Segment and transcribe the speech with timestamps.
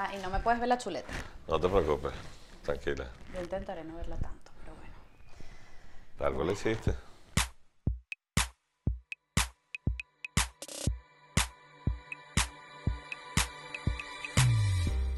[0.00, 1.12] Ah, y no me puedes ver la chuleta.
[1.48, 2.12] No te preocupes,
[2.62, 3.10] tranquila.
[3.34, 4.94] Yo intentaré no verla tanto, pero bueno.
[6.20, 6.94] Algo le hiciste.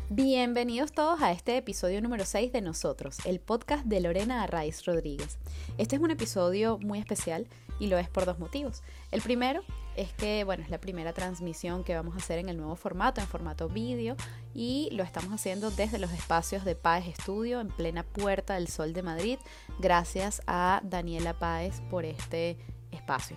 [0.08, 5.36] Bienvenidos todos a este episodio número 6 de Nosotros, el podcast de Lorena Arraiz Rodríguez.
[5.76, 7.46] Este es un episodio muy especial
[7.78, 8.82] y lo es por dos motivos.
[9.10, 9.62] El primero
[10.00, 13.20] es que, bueno, es la primera transmisión que vamos a hacer en el nuevo formato,
[13.20, 14.16] en formato vídeo,
[14.54, 18.94] y lo estamos haciendo desde los espacios de Páez Estudio, en plena Puerta del Sol
[18.94, 19.38] de Madrid,
[19.78, 22.56] gracias a Daniela Páez por este
[22.90, 23.36] espacio.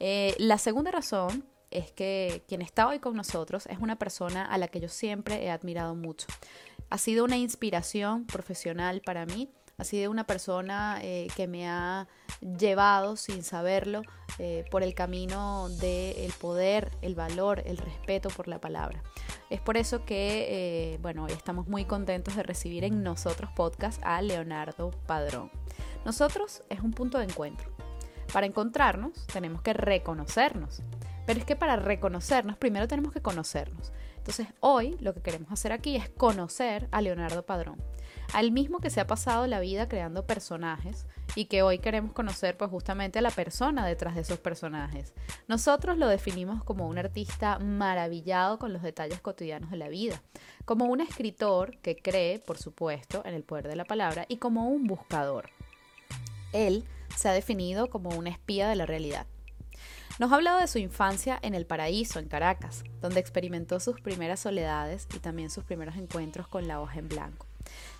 [0.00, 4.58] Eh, la segunda razón es que quien está hoy con nosotros es una persona a
[4.58, 6.26] la que yo siempre he admirado mucho.
[6.90, 9.48] Ha sido una inspiración profesional para mí,
[9.80, 12.06] ha sido una persona eh, que me ha
[12.58, 14.02] llevado sin saberlo
[14.38, 19.02] eh, por el camino del poder, el valor, el respeto por la palabra.
[19.48, 24.02] Es por eso que, eh, bueno, hoy estamos muy contentos de recibir en nosotros podcast
[24.04, 25.50] a Leonardo Padrón.
[26.04, 27.70] Nosotros es un punto de encuentro.
[28.34, 30.82] Para encontrarnos tenemos que reconocernos.
[31.26, 33.92] Pero es que para reconocernos, primero tenemos que conocernos.
[34.16, 37.82] Entonces, hoy lo que queremos hacer aquí es conocer a Leonardo Padrón,
[38.32, 42.56] al mismo que se ha pasado la vida creando personajes y que hoy queremos conocer
[42.56, 45.14] pues justamente a la persona detrás de esos personajes.
[45.48, 50.22] Nosotros lo definimos como un artista maravillado con los detalles cotidianos de la vida,
[50.64, 54.68] como un escritor que cree, por supuesto, en el poder de la palabra y como
[54.68, 55.50] un buscador.
[56.52, 56.84] Él
[57.16, 59.26] se ha definido como un espía de la realidad
[60.20, 64.40] nos ha hablado de su infancia en el paraíso, en Caracas, donde experimentó sus primeras
[64.40, 67.49] soledades y también sus primeros encuentros con la hoja en blanco.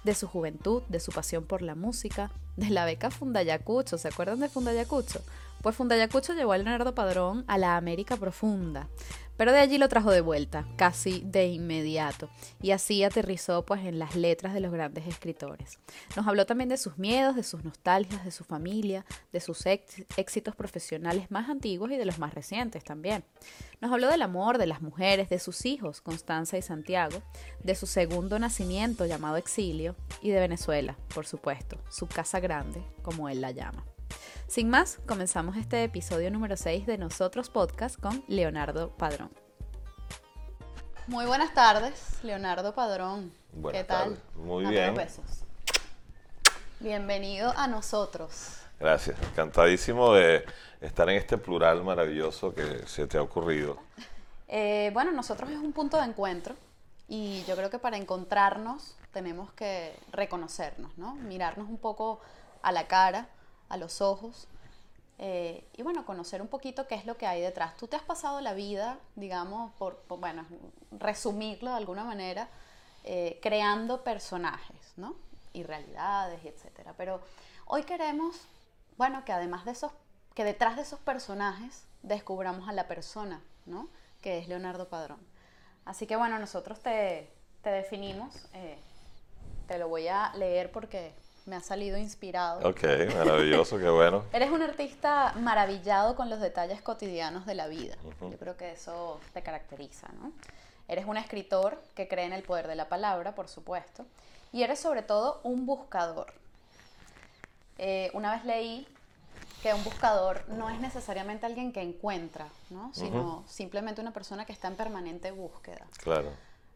[0.04, 3.98] De su juventud, de su pasión por la música, de la beca Fundayacucho.
[3.98, 5.20] ¿Se acuerdan de Fundayacucho?
[5.62, 8.88] Pues Fundayacucho llevó a Leonardo Padrón a la América Profunda,
[9.36, 12.30] pero de allí lo trajo de vuelta, casi de inmediato,
[12.62, 15.78] y así aterrizó pues en las letras de los grandes escritores.
[16.16, 20.56] Nos habló también de sus miedos, de sus nostalgias, de su familia, de sus éxitos
[20.56, 23.24] profesionales más antiguos y de los más recientes también.
[23.80, 27.22] Nos habló del amor, de las mujeres, de sus hijos, Constanza y Santiago,
[27.62, 33.28] de su segundo nacimiento llamado exilio y de Venezuela, por supuesto, su casa grande, como
[33.28, 33.84] él la llama.
[34.46, 39.30] Sin más, comenzamos este episodio número 6 de Nosotros Podcast con Leonardo Padrón.
[41.06, 43.32] Muy buenas tardes, Leonardo Padrón.
[43.52, 44.14] Buenas ¿Qué tal?
[44.14, 44.36] tardes.
[44.36, 44.94] Muy bien.
[44.94, 45.24] besos.
[46.80, 48.56] Bienvenido a nosotros.
[48.78, 49.16] Gracias.
[49.22, 50.44] Encantadísimo de
[50.80, 53.78] estar en este plural maravilloso que se te ha ocurrido.
[54.48, 56.54] Eh, bueno, nosotros es un punto de encuentro
[57.06, 61.14] y yo creo que para encontrarnos tenemos que reconocernos, ¿no?
[61.14, 62.20] Mirarnos un poco
[62.62, 63.28] a la cara
[63.70, 64.46] a los ojos.
[65.18, 67.76] Eh, y bueno, conocer un poquito qué es lo que hay detrás.
[67.76, 70.46] Tú te has pasado la vida, digamos, por, bueno,
[70.92, 72.48] resumirlo de alguna manera,
[73.04, 75.14] eh, creando personajes, ¿no?
[75.52, 76.94] Y realidades, etcétera.
[76.96, 77.20] Pero
[77.66, 78.36] hoy queremos,
[78.96, 79.92] bueno, que además de esos,
[80.34, 83.88] que detrás de esos personajes descubramos a la persona, ¿no?
[84.22, 85.20] Que es Leonardo Padrón.
[85.84, 87.30] Así que bueno, nosotros te,
[87.62, 88.78] te definimos, eh,
[89.66, 91.14] te lo voy a leer porque
[91.50, 92.66] me ha salido inspirado.
[92.66, 92.82] Ok,
[93.14, 94.24] maravilloso, qué bueno.
[94.32, 97.96] Eres un artista maravillado con los detalles cotidianos de la vida.
[98.20, 100.32] Yo creo que eso te caracteriza, ¿no?
[100.86, 104.06] Eres un escritor que cree en el poder de la palabra, por supuesto,
[104.52, 106.32] y eres sobre todo un buscador.
[107.78, 108.86] Eh, una vez leí
[109.62, 112.92] que un buscador no es necesariamente alguien que encuentra, ¿no?
[112.94, 115.86] sino simplemente una persona que está en permanente búsqueda.
[116.02, 116.30] Claro.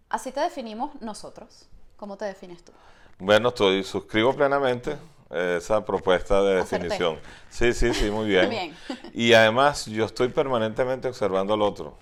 [0.08, 1.68] Así te definimos nosotros.
[1.96, 2.72] ¿Cómo te defines tú?
[3.18, 4.96] Bueno, estoy, suscribo plenamente
[5.30, 7.18] esa propuesta de definición.
[7.48, 8.50] Sí, sí, sí, muy bien.
[8.50, 8.76] bien.
[9.14, 11.96] Y además yo estoy permanentemente observando al otro.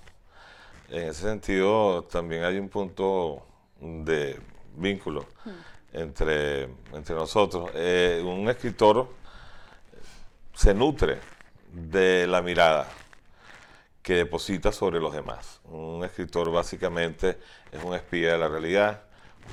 [0.89, 3.47] En ese sentido también hay un punto
[3.81, 4.39] de
[4.77, 5.50] vínculo hmm.
[5.95, 6.62] entre,
[6.93, 7.71] entre nosotros.
[7.75, 9.09] Eh, un escritor
[10.55, 11.19] se nutre
[11.73, 12.89] de la mirada
[14.03, 15.61] que deposita sobre los demás.
[15.65, 17.39] Un escritor básicamente
[17.71, 19.05] es un espía de la realidad,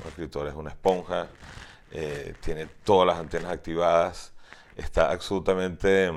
[0.02, 1.28] un escritor es una esponja,
[1.92, 4.32] eh, tiene todas las antenas activadas,
[4.76, 6.10] está absolutamente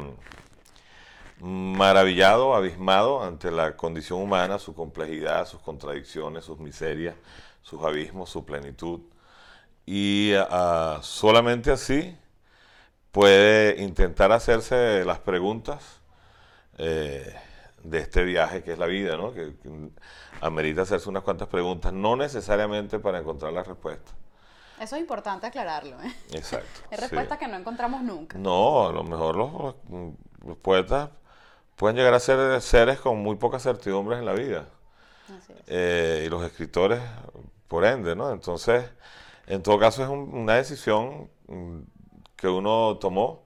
[1.39, 7.15] mm, maravillado, abismado ante la condición humana, su complejidad, sus contradicciones, sus miserias,
[7.61, 9.01] sus abismos, su plenitud.
[9.85, 12.17] Y ah, solamente así
[13.11, 16.01] puede intentar hacerse las preguntas
[16.77, 17.35] eh,
[17.83, 19.33] de este viaje que es la vida, ¿no?
[19.33, 19.89] que, que
[20.41, 24.11] amerita hacerse unas cuantas preguntas, no necesariamente para encontrar la respuesta,
[24.79, 25.95] eso es importante aclararlo.
[26.01, 26.13] ¿eh?
[26.31, 26.81] Exacto.
[26.91, 28.37] Hay respuestas que no encontramos nunca.
[28.37, 29.75] No, a lo mejor los,
[30.57, 31.09] poetas
[31.75, 34.67] pueden llegar a ser seres con muy pocas certidumbres en la vida.
[35.25, 35.63] Así es.
[35.67, 37.01] Eh, y los escritores
[37.67, 38.31] por ende, ¿no?
[38.31, 38.83] Entonces,
[39.47, 41.79] en todo caso es una decisión mm,
[42.35, 43.45] que uno tomó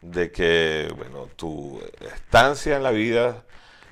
[0.00, 3.44] de que, bueno, tu estancia en la vida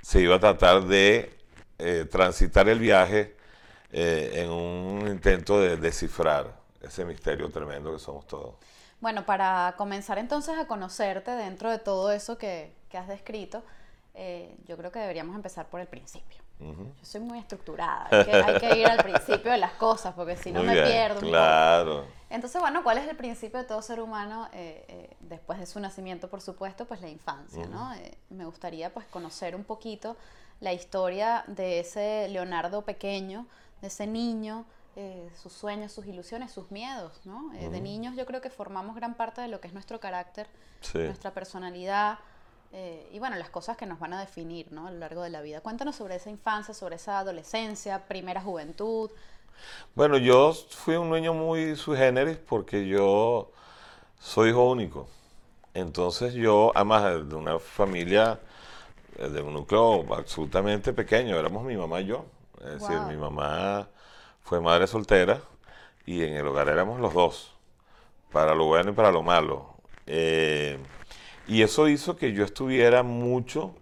[0.06, 1.36] se iba a tratar de
[1.80, 3.36] eh, transitar el viaje
[3.90, 8.54] eh, en un intento de descifrar ese misterio tremendo que somos todos.
[9.00, 13.64] Bueno, para comenzar entonces a conocerte dentro de todo eso que, que has descrito,
[14.14, 16.45] eh, yo creo que deberíamos empezar por el principio.
[16.58, 20.62] Yo soy muy estructurada, hay que, ir al principio de las cosas, porque si no
[20.62, 21.20] me pierdo.
[21.20, 22.06] Claro.
[22.30, 25.78] Entonces, bueno, ¿cuál es el principio de todo ser humano eh, eh, después de su
[25.80, 26.86] nacimiento, por supuesto?
[26.86, 27.92] Pues la infancia, ¿no?
[28.30, 30.16] me gustaría pues conocer un poquito
[30.60, 33.46] la historia de ese Leonardo pequeño,
[33.82, 34.64] de ese niño,
[35.40, 37.50] sus sueños, sus ilusiones, sus miedos, ¿no?
[37.50, 40.48] De niños yo creo que formamos gran parte de lo que es nuestro carácter,
[40.94, 42.18] nuestra personalidad,
[42.78, 44.86] eh, y bueno, las cosas que nos van a definir ¿no?
[44.86, 45.62] a lo largo de la vida.
[45.62, 49.10] Cuéntanos sobre esa infancia, sobre esa adolescencia, primera juventud.
[49.94, 53.50] Bueno, yo fui un niño muy sui generis porque yo
[54.20, 55.08] soy hijo único.
[55.72, 58.40] Entonces yo, además de una familia,
[59.16, 62.26] eh, de un núcleo absolutamente pequeño, éramos mi mamá y yo.
[62.58, 63.88] Es decir, mi mamá
[64.42, 65.40] fue madre soltera
[66.04, 67.54] y en el hogar éramos los dos,
[68.30, 69.76] para lo bueno y para lo malo.
[70.06, 70.78] Eh,
[71.48, 73.74] y eso hizo que yo estuviera mucho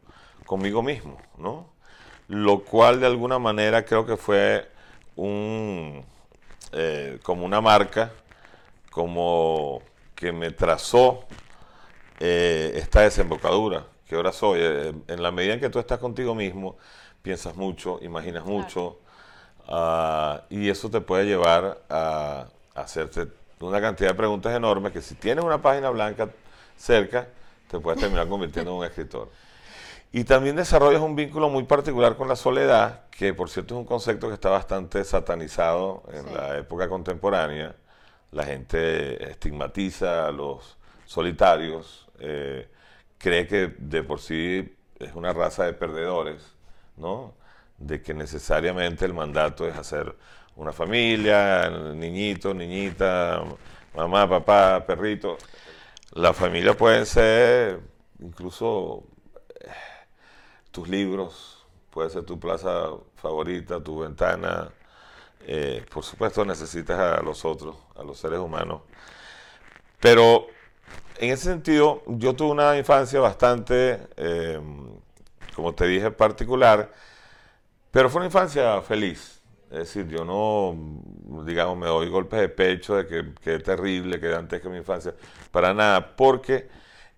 [0.47, 1.67] conmigo mismo, ¿no?
[2.29, 4.69] Lo cual de alguna manera creo que fue
[5.17, 6.05] un,
[6.73, 8.13] eh, como una marca,
[8.91, 9.83] como
[10.15, 11.25] que me trazó
[12.21, 14.61] eh, esta desembocadura que ahora soy.
[14.63, 16.77] Eh, en la medida en que tú estás contigo mismo,
[17.23, 18.99] piensas mucho, imaginas mucho,
[19.69, 23.29] ah, y eso te puede llevar a, a hacerte
[23.61, 26.29] una cantidad de preguntas enormes que si tienes una página blanca
[26.77, 27.29] cerca,
[27.69, 29.31] te puedes terminar convirtiendo en un escritor.
[30.13, 33.85] Y también desarrollas un vínculo muy particular con la soledad, que por cierto es un
[33.85, 37.75] concepto que está bastante satanizado en la época contemporánea.
[38.31, 40.77] La gente estigmatiza a los
[41.07, 42.69] solitarios, eh,
[43.19, 46.55] cree que de por sí es una raza de perdedores,
[46.97, 47.35] ¿no?
[47.79, 50.15] De que necesariamente el mandato es hacer
[50.57, 53.43] una familia, niñito, niñita,
[53.97, 55.39] mamá, papá, perrito.
[56.15, 57.81] La familia pueden ser
[58.21, 59.03] incluso
[59.61, 59.69] eh,
[60.71, 64.71] tus libros, puede ser tu plaza favorita, tu ventana.
[65.41, 68.83] Eh, por supuesto necesitas a los otros, a los seres humanos.
[69.99, 70.47] Pero
[71.19, 74.61] en ese sentido, yo tuve una infancia bastante, eh,
[75.57, 76.93] como te dije, particular,
[77.91, 79.43] pero fue una infancia feliz.
[79.71, 80.77] Es decir, yo no,
[81.45, 85.15] digamos, me doy golpes de pecho de que, que terrible, que antes que mi infancia,
[85.51, 86.69] para nada, porque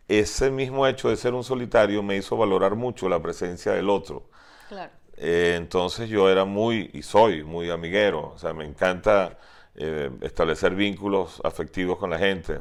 [0.09, 4.29] ese mismo hecho de ser un solitario me hizo valorar mucho la presencia del otro.
[4.69, 4.93] Claro.
[5.17, 9.39] Eh, entonces yo era muy, y soy muy amiguero, o sea, me encanta
[9.75, 12.61] eh, establecer vínculos afectivos con la gente.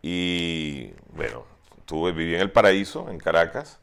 [0.00, 1.44] Y bueno,
[1.84, 3.78] tuve, viví en el paraíso, en Caracas,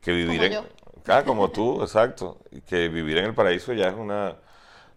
[0.00, 0.64] que vivir en...
[1.06, 2.38] Ah, como tú, exacto.
[2.66, 4.36] Que vivir en el paraíso ya es una...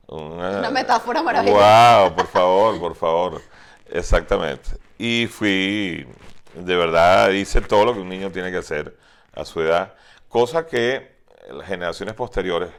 [0.07, 2.00] Una, metáfora maravillosa.
[2.00, 3.42] Wow, por favor, por favor.
[3.89, 4.69] Exactamente.
[4.98, 6.07] Y fui,
[6.54, 8.98] de verdad, hice todo lo que un niño tiene que hacer
[9.33, 9.95] a su edad,
[10.30, 11.18] cosa que
[11.51, 12.71] las generaciones posteriores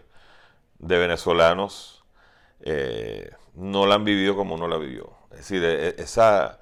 [0.79, 2.03] de venezolanos
[2.61, 5.13] eh, no la han vivido como uno la vivió.
[5.31, 6.59] Es decir, e, e, esa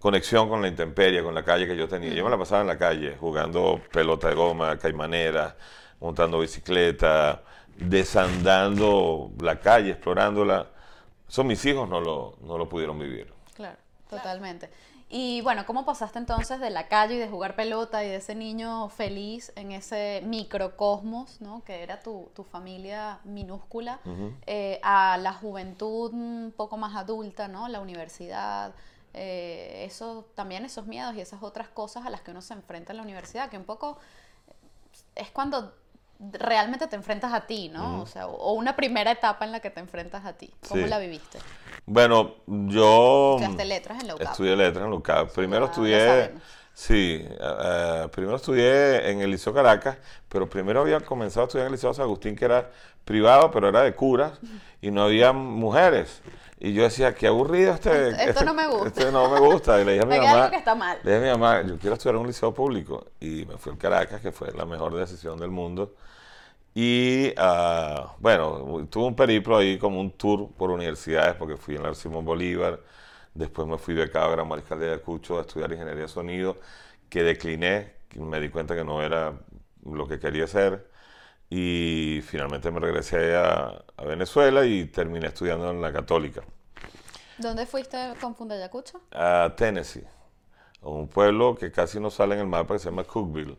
[0.00, 2.12] conexión con la intemperie, con la calle que yo tenía.
[2.12, 5.56] Yo me la pasaba en la calle jugando pelota de goma, caimanera,
[6.00, 7.42] montando bicicleta,
[7.76, 10.66] desandando la calle, explorándola.
[11.28, 13.32] Eso mis hijos no lo, no lo pudieron vivir.
[13.54, 13.78] Claro,
[14.08, 14.70] totalmente.
[15.12, 18.36] Y bueno, ¿cómo pasaste entonces de la calle y de jugar pelota y de ese
[18.36, 21.64] niño feliz en ese microcosmos, ¿no?
[21.64, 23.98] que era tu, tu familia minúscula,
[24.46, 27.66] eh, a la juventud un poco más adulta, ¿no?
[27.66, 28.72] la universidad?
[29.12, 32.92] Eh, eso, también esos miedos y esas otras cosas a las que uno se enfrenta
[32.92, 33.98] en la universidad, que un poco
[35.16, 35.74] es cuando
[36.32, 38.02] realmente te enfrentas a ti, ¿no?
[38.02, 40.52] O sea, o una primera etapa en la que te enfrentas a ti.
[40.68, 41.38] ¿Cómo la viviste?
[41.86, 43.36] Bueno, yo...
[43.38, 44.28] Estudiaste letras en la UCAP.
[44.30, 45.32] Estudié letras en la UCAP.
[45.32, 46.32] Primero estudié...
[46.72, 49.98] Sí, uh, primero estudié en el Liceo Caracas,
[50.28, 52.70] pero primero había comenzado a estudiar en el Liceo San Agustín, que era
[53.04, 54.38] privado, pero era de curas,
[54.80, 56.22] y no había mujeres.
[56.62, 58.10] Y yo decía, qué aburrido este...
[58.10, 58.88] Esto, este, no me gusta.
[58.88, 59.80] Este no me gusta.
[59.80, 60.50] Y le dije a mi mamá...
[60.50, 60.98] que está mal.
[61.02, 63.06] Le dije a mi mamá, yo quiero estudiar en un liceo público.
[63.18, 65.94] Y me fui al Caracas, que fue la mejor decisión del mundo.
[66.74, 71.82] Y uh, bueno, tuve un periplo ahí como un tour por universidades, porque fui en
[71.82, 72.78] la Simón Bolívar,
[73.34, 76.58] después me fui becado a Gran Mariscal de Ayacucho a estudiar ingeniería de sonido,
[77.08, 79.32] que decliné, me di cuenta que no era
[79.84, 80.89] lo que quería hacer.
[81.50, 86.42] Y finalmente me regresé a, a Venezuela y terminé estudiando en la Católica,
[87.38, 89.00] ¿Dónde fuiste con Fundayacucho?
[89.12, 90.04] a Tennessee,
[90.82, 93.56] un pueblo que casi no sale en el mapa que se llama Cookville.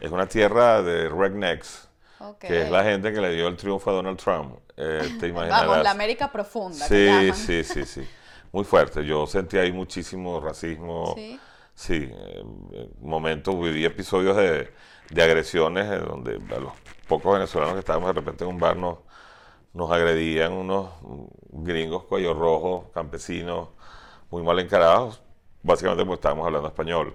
[0.00, 1.88] Es una tierra de rednecks,
[2.20, 2.38] Ok.
[2.40, 4.58] que es la gente que le dio el triunfo a Donald Trump.
[4.76, 5.66] Eh, te imaginarás.
[5.66, 6.86] Vamos, la América profunda.
[6.86, 8.06] Sí, sí, sí, sí.
[8.52, 9.04] Muy fuerte.
[9.04, 11.14] Yo sentí ahí muchísimo racismo.
[11.16, 11.40] Sí.
[11.82, 12.40] Sí, eh,
[12.74, 14.72] en momentos viví episodios de,
[15.10, 16.72] de agresiones eh, donde a los
[17.08, 18.98] pocos venezolanos que estábamos de repente en un bar nos,
[19.74, 23.70] nos agredían unos mm, gringos cuello rojo, campesinos,
[24.30, 25.22] muy mal encarados,
[25.62, 27.14] básicamente porque estábamos hablando español.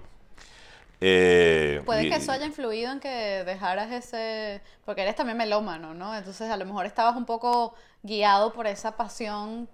[1.00, 5.94] Eh, Puede y- que eso haya influido en que dejaras ese, porque eres también melómano,
[5.94, 6.14] ¿no?
[6.14, 9.68] Entonces a lo mejor estabas un poco guiado por esa pasión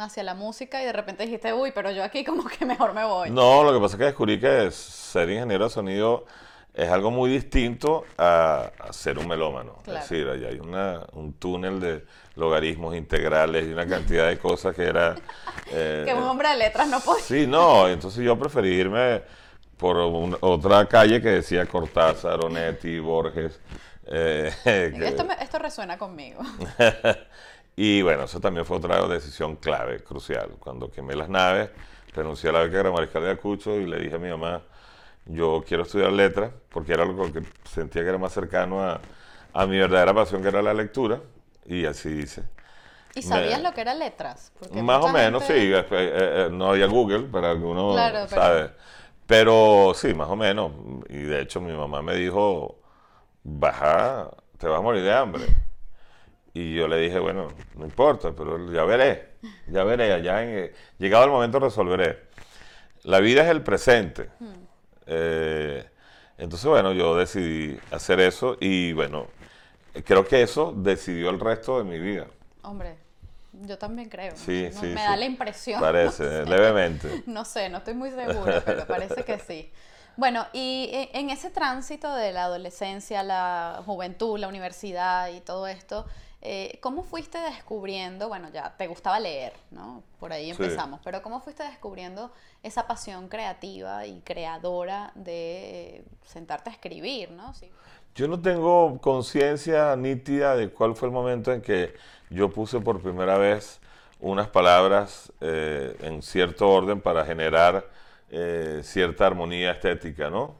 [0.00, 3.04] hacia la música y de repente dijiste, uy, pero yo aquí como que mejor me
[3.04, 3.30] voy.
[3.30, 6.24] No, lo que pasa es que descubrí que ser ingeniero de sonido
[6.72, 9.76] es algo muy distinto a, a ser un melómano.
[9.82, 10.00] Claro.
[10.00, 12.04] Es decir, allá hay una, un túnel de
[12.36, 15.14] logaritmos integrales y una cantidad de cosas que era...
[15.72, 17.22] eh, Que un hombre de letras no podía.
[17.24, 19.22] Sí, no, entonces yo preferí irme
[19.78, 23.58] por un- otra calle que decía Cortázar, Onetti, Borges.
[24.06, 26.42] eh, que- Esto, me- esto resuena conmigo.
[27.76, 30.50] y bueno, eso también fue otra decisión clave, crucial.
[30.58, 31.70] Cuando quemé las naves,
[32.14, 34.62] renuncié a la beca gramatical de Acucho y le dije a mi mamá,
[35.26, 39.00] yo quiero estudiar letras, porque era algo que sentía que era más cercano a,
[39.52, 41.20] a mi verdadera pasión, que era la lectura,
[41.66, 42.44] y así hice.
[43.14, 44.52] ¿Y sabías Me- lo que eran letras?
[44.58, 45.72] Porque Más o menos, gente- sí.
[45.72, 48.70] eh, eh, eh, no había Google para que uno Claro, pero- sabe.
[49.26, 50.70] Pero sí, más o menos.
[51.08, 52.78] Y de hecho mi mamá me dijo,
[53.42, 55.44] baja, te vas a morir de hambre.
[56.58, 59.28] Y yo le dije, bueno, no importa, pero ya veré,
[59.66, 62.18] ya veré, allá en, eh, llegado el momento resolveré.
[63.04, 64.30] La vida es el presente.
[65.06, 65.84] Eh,
[66.38, 69.26] entonces, bueno, yo decidí hacer eso y bueno,
[70.06, 72.26] creo que eso decidió el resto de mi vida.
[72.62, 72.96] Hombre,
[73.52, 74.34] yo también creo.
[74.36, 75.00] Sí, No, sí, Me sí.
[75.02, 75.80] da la impresión.
[75.82, 76.50] Parece, no sé.
[76.50, 77.22] levemente.
[77.26, 79.70] No sé, no estoy muy segura, pero parece que sí.
[80.16, 85.66] Bueno, y e- en ese tránsito de la adolescencia, la juventud, la universidad y todo
[85.66, 86.06] esto,
[86.48, 90.02] eh, ¿cómo fuiste descubriendo, bueno, ya te gustaba leer, ¿no?
[90.20, 90.52] Por ahí Sí.
[90.62, 92.30] empezamos, pero ¿cómo fuiste descubriendo
[92.62, 97.52] esa pasión creativa y creadora de sentarte a escribir, ¿no?
[97.54, 97.70] Sí.
[98.14, 101.94] Yo no tengo conciencia nítida de cuál fue el momento en que
[102.30, 103.80] yo puse por primera vez
[104.20, 107.84] unas palabras eh, en cierto orden para generar
[108.30, 110.54] eh, cierta armonía estética, ¿no?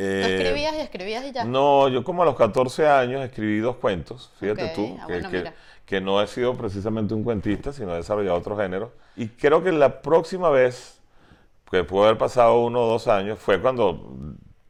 [0.00, 1.44] ¿Tú Eh, escribías y escribías y ya?
[1.44, 5.30] No, yo como a los 14 años escribí dos cuentos, fíjate tú, ah, que, bueno,
[5.30, 5.52] que-
[5.86, 8.92] que no he sido precisamente un cuentista, sino he desarrollado otro género.
[9.16, 11.00] Y creo que la próxima vez,
[11.70, 14.00] que pudo haber pasado uno o dos años, fue cuando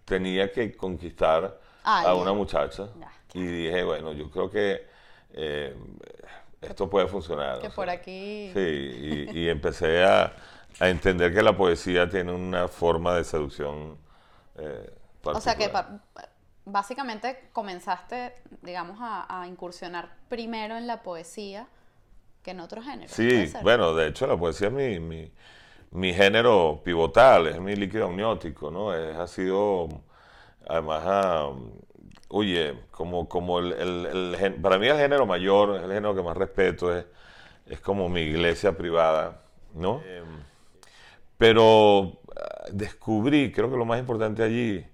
[0.04, 2.14] tenía que conquistar Ah, a ya.
[2.14, 2.88] una muchacha.
[2.98, 4.86] Ya, Y dije, bueno, yo creo que
[5.34, 5.74] eh,
[6.62, 7.58] esto puede funcionar.
[7.60, 8.50] Que por sea, aquí...
[8.54, 10.32] Sí, y, y empecé a,
[10.78, 13.96] a entender que la poesía tiene una forma de seducción.
[14.58, 14.90] eh,
[15.32, 15.70] O sea que
[16.64, 21.66] básicamente comenzaste, digamos, a, a incursionar primero en la poesía
[22.42, 23.12] que en otros géneros.
[23.12, 25.32] ¿puede Sí, bueno, de hecho la poesía es mi, mi,
[25.92, 28.94] mi género pivotal, es mi líquido amniótico, ¿no?
[28.94, 29.88] Es, ha sido,
[30.68, 31.50] además, ah,
[32.28, 36.22] oye, como, como el, el- el para mí el género mayor, es el género que
[36.22, 37.06] más respeto, es,
[37.66, 39.42] es como mi iglesia privada,
[39.74, 40.00] ¿no?
[40.06, 40.22] Eh,
[41.38, 44.84] pero ah, descubrí, creo que lo más importante allí,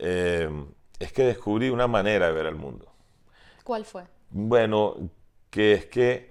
[0.00, 0.48] eh,
[0.98, 2.92] es que descubrí una manera de ver el mundo.
[3.64, 4.04] ¿Cuál fue?
[4.30, 4.96] Bueno,
[5.50, 6.30] que es que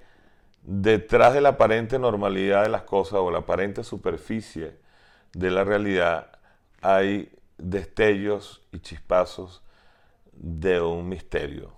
[0.64, 4.78] detrás de la aparente normalidad de las cosas o la aparente superficie
[5.34, 6.32] de la realidad
[6.82, 9.64] hay destellos y chispazos
[10.34, 11.74] de un misterio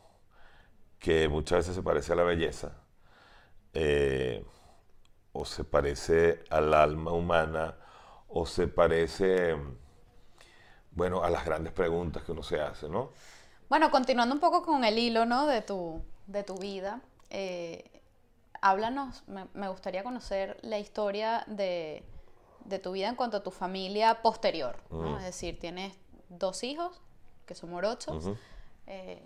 [0.99, 2.73] que muchas veces se parece a la belleza
[3.73, 4.45] eh,
[5.33, 7.75] o se parece al alma humana
[8.27, 9.55] o se parece,
[10.91, 13.09] bueno, a las grandes preguntas que uno se hace, ¿no?
[13.69, 15.47] Bueno, continuando un poco con el hilo, ¿no?
[15.47, 18.01] De tu, de tu vida, eh,
[18.61, 22.03] háblanos, me, me gustaría conocer la historia de,
[22.65, 25.17] de tu vida en cuanto a tu familia posterior, ¿no?
[25.17, 25.95] Es decir, tienes
[26.29, 27.01] dos hijos,
[27.45, 28.29] que son morochos,
[28.87, 29.25] eh,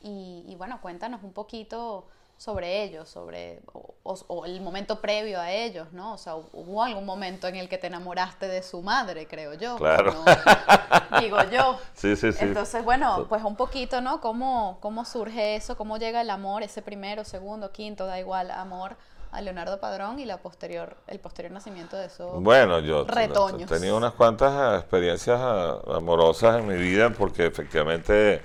[0.00, 2.06] y, y bueno, cuéntanos un poquito
[2.42, 6.14] sobre ellos, sobre, o, o- o el momento previo a ellos, ¿no?
[6.14, 9.76] O sea, hubo algún momento en el que te enamoraste de su madre, creo yo.
[9.76, 10.12] Claro.
[10.12, 10.24] ¿no?
[11.20, 11.78] Digo yo.
[11.94, 12.38] Sí, sí, sí.
[12.44, 14.20] Entonces, bueno, pues un poquito, ¿no?
[14.20, 15.76] ¿Cómo, ¿Cómo surge eso?
[15.76, 18.96] ¿Cómo llega el amor, ese primero, segundo, quinto, da igual, amor
[19.30, 23.70] a Leonardo Padrón y la posterior, el posterior nacimiento de esos Bueno, yo retoños?
[23.70, 28.42] he tenido unas cuantas ah, experiencias ah, amorosas en mi vida porque efectivamente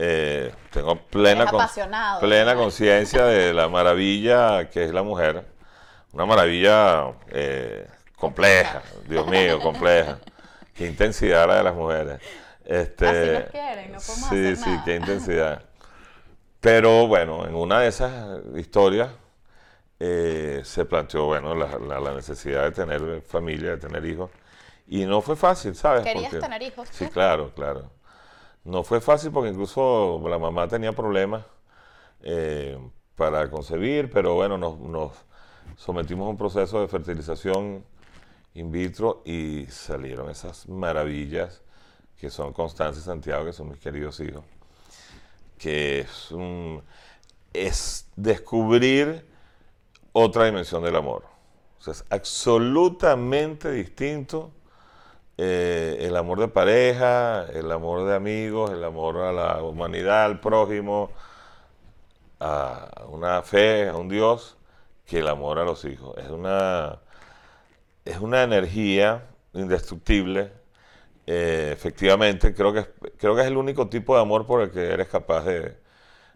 [0.00, 1.66] eh, tengo plena, con-
[2.20, 5.44] plena conciencia de la maravilla que es la mujer.
[6.12, 7.86] Una maravilla eh,
[8.16, 10.18] compleja, Dios mío, compleja.
[10.72, 12.20] Qué intensidad la de las mujeres.
[12.64, 14.84] Este, Así nos quieren, no podemos sí, hacer sí, nada.
[14.84, 15.62] qué intensidad.
[16.60, 19.08] Pero bueno, en una de esas historias
[20.00, 24.30] eh, se planteó, bueno, la, la- la necesidad de tener familia, de tener hijos.
[24.86, 26.04] Y no fue fácil, ¿sabes?
[26.04, 27.10] ¿Querías Porque- tener hijos Sí, tú?
[27.12, 27.90] claro, claro.
[28.68, 31.42] No fue fácil porque incluso la mamá tenía problemas
[32.20, 32.78] eh,
[33.16, 35.14] para concebir, pero bueno, nos,
[35.74, 37.82] sometimos a un proceso de fertilización
[38.52, 41.62] in vitro y salieron esas maravillas
[42.20, 44.44] que son Constanza y Santiago, que son mis queridos hijos,
[45.56, 46.28] que es,
[47.54, 49.26] es descubrir
[50.12, 51.24] otra dimensión del amor.
[51.78, 54.52] O sea, es absolutamente distinto
[55.38, 60.40] eh, el amor de pareja, el amor de amigos, el amor a la humanidad, al
[60.40, 61.10] prójimo,
[62.40, 64.56] a una fe, a un Dios,
[65.06, 66.16] que el amor a los hijos.
[66.18, 66.98] Es una,
[68.04, 70.52] es una energía indestructible.
[71.26, 72.86] Eh, efectivamente, creo que,
[73.18, 75.76] creo que es el único tipo de amor por el que eres capaz de,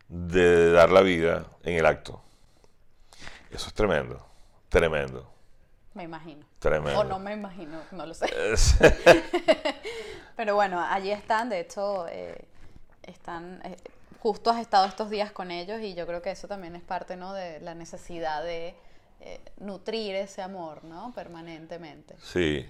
[0.08, 2.22] de dar la vida en el acto.
[3.50, 4.24] Eso es tremendo,
[4.68, 5.31] tremendo,
[5.94, 6.46] Me imagino.
[6.58, 7.00] tremendo.
[7.00, 8.26] O no me imagino, no lo sé.
[10.36, 12.44] Pero bueno, allí están, de hecho, eh,
[13.02, 13.76] están, eh,
[14.20, 17.16] justo has estado estos días con ellos y yo creo que eso también es parte,
[17.16, 17.34] ¿no?
[17.34, 18.74] De la necesidad de
[19.20, 21.12] eh, nutrir ese amor, ¿no?
[21.14, 22.14] Permanentemente.
[22.22, 22.66] Sí.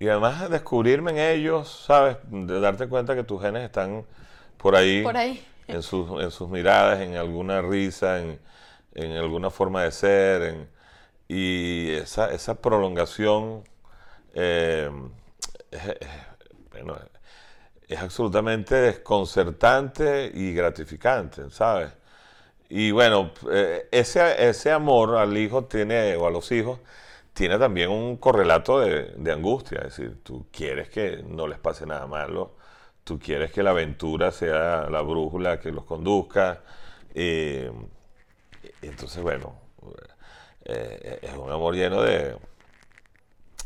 [0.00, 2.16] Y además descubrirme en ellos, ¿sabes?
[2.28, 4.04] De darte cuenta que tus genes están
[4.56, 5.46] por ahí, Por ahí.
[5.68, 8.40] En, sus, en sus miradas, en alguna risa, en,
[8.94, 10.42] en alguna forma de ser.
[10.42, 10.81] en-
[11.28, 13.64] y esa, esa prolongación
[14.34, 14.90] eh,
[15.70, 16.08] es, es-
[16.72, 16.96] bueno,
[17.88, 21.92] es absolutamente desconcertante y gratificante, ¿sabes?
[22.68, 26.80] Y bueno, eh, ese, ese amor al hijo tiene, o a los hijos,
[27.34, 29.78] tiene también un correlato de, de angustia.
[29.80, 32.56] Es decir, tú quieres que no les pase nada malo,
[33.04, 36.62] tú quieres que la aventura sea la brújula que los conduzca.
[37.14, 37.70] eh,
[38.82, 39.54] entonces, bueno,
[40.64, 42.36] eh, es un amor lleno de,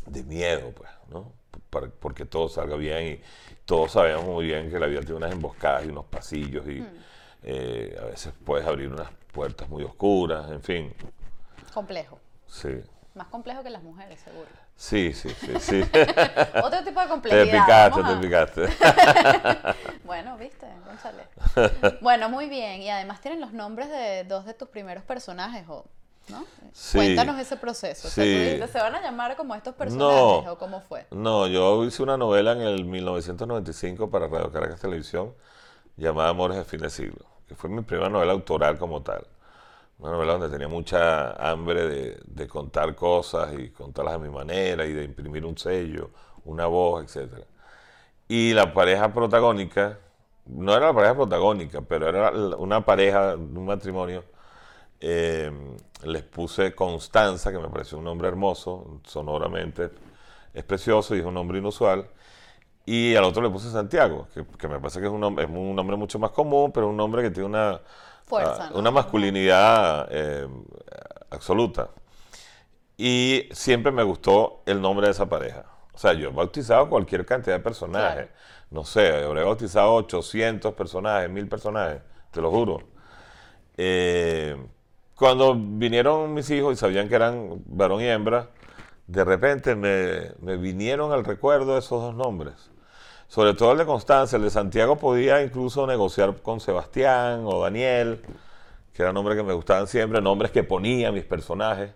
[0.05, 1.31] de miedo, pues, ¿no?
[1.69, 3.21] Para- porque todo salga bien y
[3.65, 6.85] todos sabemos muy bien que la vida tiene unas emboscadas y unos pasillos y
[7.43, 10.93] eh, a veces puedes abrir unas puertas muy oscuras, en fin,
[11.73, 12.19] Complejo.
[12.47, 12.81] sí.
[13.13, 14.47] Más complejo que las mujeres, seguro.
[14.75, 15.81] Sí, sí, sí, sí.
[16.63, 17.63] Otro tipo de te complejidad.
[17.65, 18.67] picaste, vamos te picaste.
[20.05, 21.27] Bueno, viste, González.
[22.01, 22.81] Bueno, muy bien.
[22.83, 25.85] Y además tienen los nombres de dos de tus primeros personajes, ¿o?
[26.29, 26.45] ¿No?
[26.73, 26.97] Sí.
[26.97, 28.07] Cuéntanos ese proceso.
[28.07, 28.21] Sí.
[28.21, 30.51] dijiste, ¿Se van a llamar como estos personajes No.
[30.53, 31.05] o cómo fue?
[31.11, 35.33] No, yo hice una novela en el 1995 para Radio Caracas Televisión
[35.95, 39.25] llamada Amores de fin de siglo, que fue mi primera novela autoral como tal.
[39.99, 44.85] Una novela donde tenía mucha hambre de, de contar cosas y contarlas a mi manera
[44.85, 46.11] y de imprimir un sello,
[46.45, 47.43] una voz, etc.
[48.27, 49.97] Y la pareja protagónica,
[50.45, 54.23] no era la pareja protagónica, pero era una pareja, un matrimonio,
[54.99, 55.51] eh,
[56.03, 59.91] les puse Constanza, que me pareció un nombre hermoso, sonoramente
[60.53, 62.07] es precioso y es un nombre inusual.
[62.85, 65.51] Y al otro le puse Santiago, que, que me parece que es un, nombre, es
[65.51, 67.81] un nombre mucho más común, pero un nombre que tiene una,
[68.25, 68.79] Fuerza, ah, ¿no?
[68.79, 70.47] una masculinidad eh,
[71.29, 71.89] absoluta.
[72.97, 75.65] Y siempre me gustó el nombre de esa pareja.
[75.93, 78.27] O sea, yo he bautizado cualquier cantidad de personajes.
[78.27, 78.31] Claro.
[78.71, 82.81] No sé, habré bautizado 800 personajes, 1000 personajes, te lo juro.
[83.77, 84.57] Eh,
[85.17, 88.49] cuando vinieron mis hijos y sabían que eran varón y hembra,
[89.07, 92.69] de repente me, me vinieron al recuerdo esos dos nombres.
[93.27, 98.21] Sobre todo el de Constanza, el de Santiago podía incluso negociar con Sebastián o Daniel,
[98.93, 101.91] que eran nombres que me gustaban siempre, nombres que ponía mis personajes.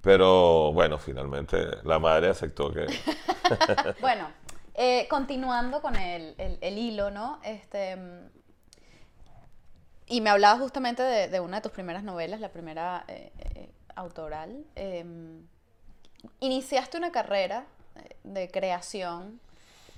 [0.00, 2.86] Pero bueno, finalmente la madre aceptó que...
[4.00, 4.28] Bueno,
[4.74, 7.40] eh, continuando con el, el- el hilo, ¿no?
[7.44, 7.96] Este,
[10.06, 13.70] y me hablabas justamente de, de una de tus primeras novelas, la primera eh, eh,
[13.96, 14.64] autoral.
[14.76, 15.46] Em,
[16.40, 17.66] iniciaste una carrera
[17.96, 19.40] eh, de creación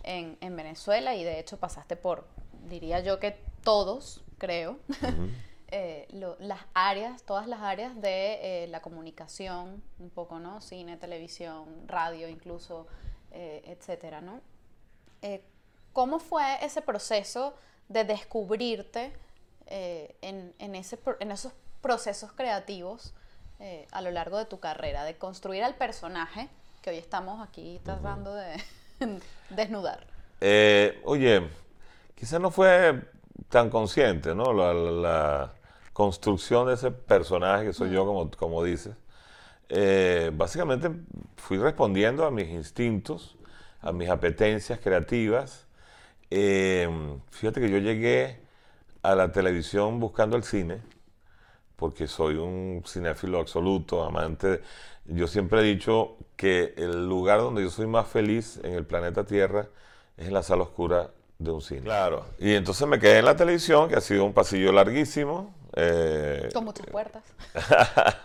[0.03, 2.27] en, en Venezuela y de hecho pasaste por,
[2.68, 4.79] diría yo que todos, creo,
[5.71, 10.61] eh, lo- las áreas, todas las áreas de la comunicación, un poco, ¿no?
[10.62, 12.87] Cine, televisión, radio incluso,
[13.31, 14.40] etcétera, ¿no?
[15.92, 17.55] ¿Cómo fue ese proceso
[17.88, 19.12] de descubrirte
[19.69, 23.15] eh, en, en ese, en esos procesos creativos
[23.61, 25.05] eh, a lo largo de tu carrera?
[25.05, 26.49] De construir al personaje
[26.83, 28.63] que hoy estamos aquí tratando de
[29.51, 30.07] desnudar.
[30.41, 31.49] Eh, oye,
[32.15, 33.03] quizás no fue
[33.49, 34.53] tan consciente, ¿no?
[34.53, 35.55] La,
[35.93, 38.95] construcción de ese personaje que soy yo, como, como dices.
[39.69, 40.93] Eh, básicamente
[41.37, 43.37] fui respondiendo a mis instintos,
[43.81, 45.67] a mis apetencias creativas.
[46.31, 46.89] Eh,
[47.33, 48.41] fíjate que yo llegué
[49.03, 50.81] a la televisión buscando el cine,
[51.77, 54.63] porque soy un cinéfilo absoluto, amante.
[55.05, 59.25] Yo siempre he dicho que el lugar donde yo soy más feliz en el planeta
[59.25, 59.69] Tierra
[60.17, 61.83] es en la sala oscura de un cine.
[61.83, 62.27] Claro.
[62.39, 65.55] Y entonces me quedé en la televisión, que ha sido un pasillo larguísimo.
[65.75, 67.25] Eh, Con muchas puertas.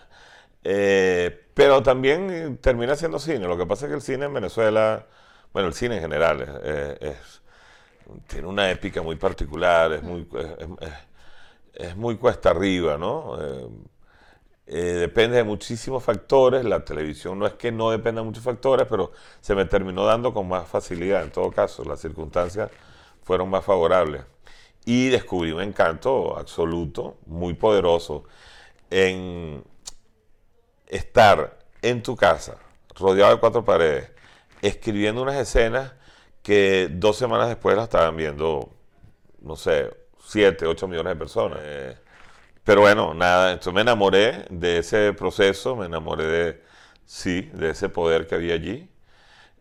[0.66, 3.50] Eh, pero también termina siendo cine.
[3.50, 5.08] Lo que pasa es que el cine en Venezuela,
[5.52, 6.62] bueno, el cine en general
[7.02, 7.43] es,
[8.28, 10.28] tiene una épica muy particular, es muy,
[11.74, 13.38] es, muy cuesta arriba, ¿no?
[14.66, 16.66] Eh, depende de muchísimos factores.
[16.66, 19.12] La televisión no es que no dependa de muchos factores, pero
[19.42, 21.24] se me terminó dando con más facilidad.
[21.24, 22.72] En todo caso, las circunstancias
[23.24, 24.24] fueron más favorables.
[24.86, 28.26] Y descubrí un encanto absoluto, muy poderoso,
[28.89, 29.63] en
[30.88, 32.58] estar en tu casa,
[32.96, 34.12] rodeado de cuatro paredes,
[34.62, 35.94] escribiendo unas escenas
[36.44, 38.70] que dos semanas después las estaban viendo,
[39.42, 39.92] no sé,
[40.24, 41.60] siete, ocho millones de personas.
[41.64, 41.98] Eh,
[42.64, 46.64] pero bueno, nada, entonces me enamoré de ese proceso, me enamoré de,
[47.06, 48.90] sí, de ese poder que había allí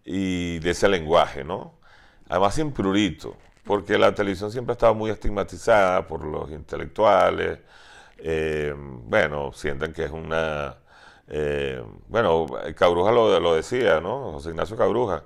[0.04, 1.78] y de ese lenguaje, ¿no?
[2.28, 7.60] Además, sin prurito porque la televisión siempre ha estado muy estigmatizada por los intelectuales.
[8.18, 10.76] Eh, bueno, sienten que es una...
[11.28, 14.32] Eh, bueno, Cabruja lo, lo, decía, ¿no?
[14.32, 15.24] José Ignacio Cabruja,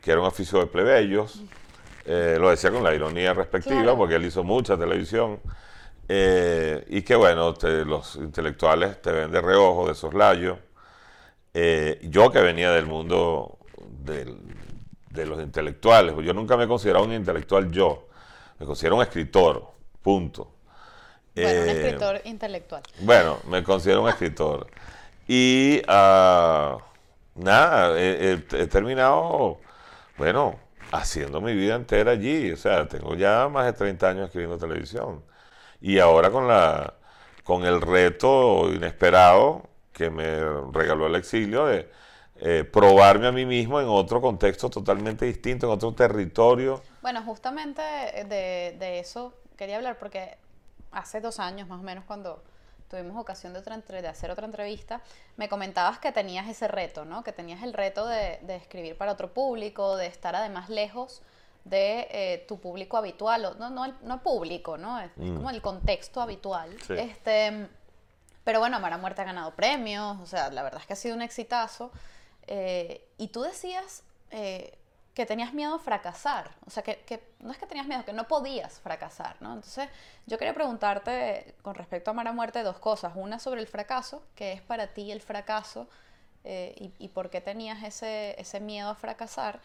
[0.00, 1.42] que era un oficio de plebeyos.
[2.04, 5.40] Eh, lo decía con la ironía respectiva, porque él hizo mucha televisión.
[6.08, 10.58] y que bueno, los intelectuales te ven de reojo, de soslayo.
[11.54, 13.58] yo que venía del mundo
[14.04, 14.38] del,
[15.10, 16.14] de los intelectuales.
[16.24, 18.08] Yo nunca me he considerado un intelectual yo.
[18.58, 19.70] Me considero un escritor,
[20.02, 20.52] punto.
[21.34, 22.82] Bueno, un eh, escritor intelectual.
[23.00, 24.66] Bueno, me considero un escritor.
[25.26, 26.78] Y uh,
[27.34, 28.38] nada, he,
[28.70, 29.58] terminado,
[30.18, 30.58] bueno,
[30.92, 32.52] haciendo mi vida entera allí.
[32.52, 35.24] O sea, tengo ya más de 30 años escribiendo televisión.
[35.80, 36.94] Y ahora con, la,
[37.44, 40.40] con el reto inesperado que me
[40.72, 41.90] regaló el exilio de
[42.40, 46.82] eh, probarme a mí mismo en otro contexto totalmente distinto, en otro territorio.
[47.02, 50.36] Bueno, justamente de, de eso quería hablar porque
[50.92, 52.42] hace dos años más o menos cuando
[52.88, 55.02] tuvimos ocasión de, otra, de hacer otra entrevista,
[55.36, 57.22] me comentabas que tenías ese reto, ¿no?
[57.22, 61.22] Que tenías el reto de, de escribir para otro público, de estar además lejos
[61.64, 64.98] de eh, tu público habitual, no, no, el, no público, ¿no?
[65.00, 65.36] Es, mm.
[65.36, 66.74] como el contexto habitual.
[66.88, 67.68] Este,
[68.44, 71.14] pero bueno, Amara Muerte ha ganado premios, o sea, la verdad es que ha sido
[71.14, 71.90] un exitazo.
[72.46, 74.78] Eh, y tú decías eh,
[75.18, 78.28] que tenías miedo a fracasar, o sea, que, no es que tenías miedo, que no
[78.28, 79.48] podías fracasar, ¿no?
[79.54, 79.88] Entonces,
[80.26, 83.14] yo quería preguntarte con respecto a Mara Muerte dos cosas.
[83.16, 85.88] Una sobre el fracaso, que es para ti el fracaso
[86.44, 89.58] eh, y, por qué tenías ese, ese miedo a fracasar.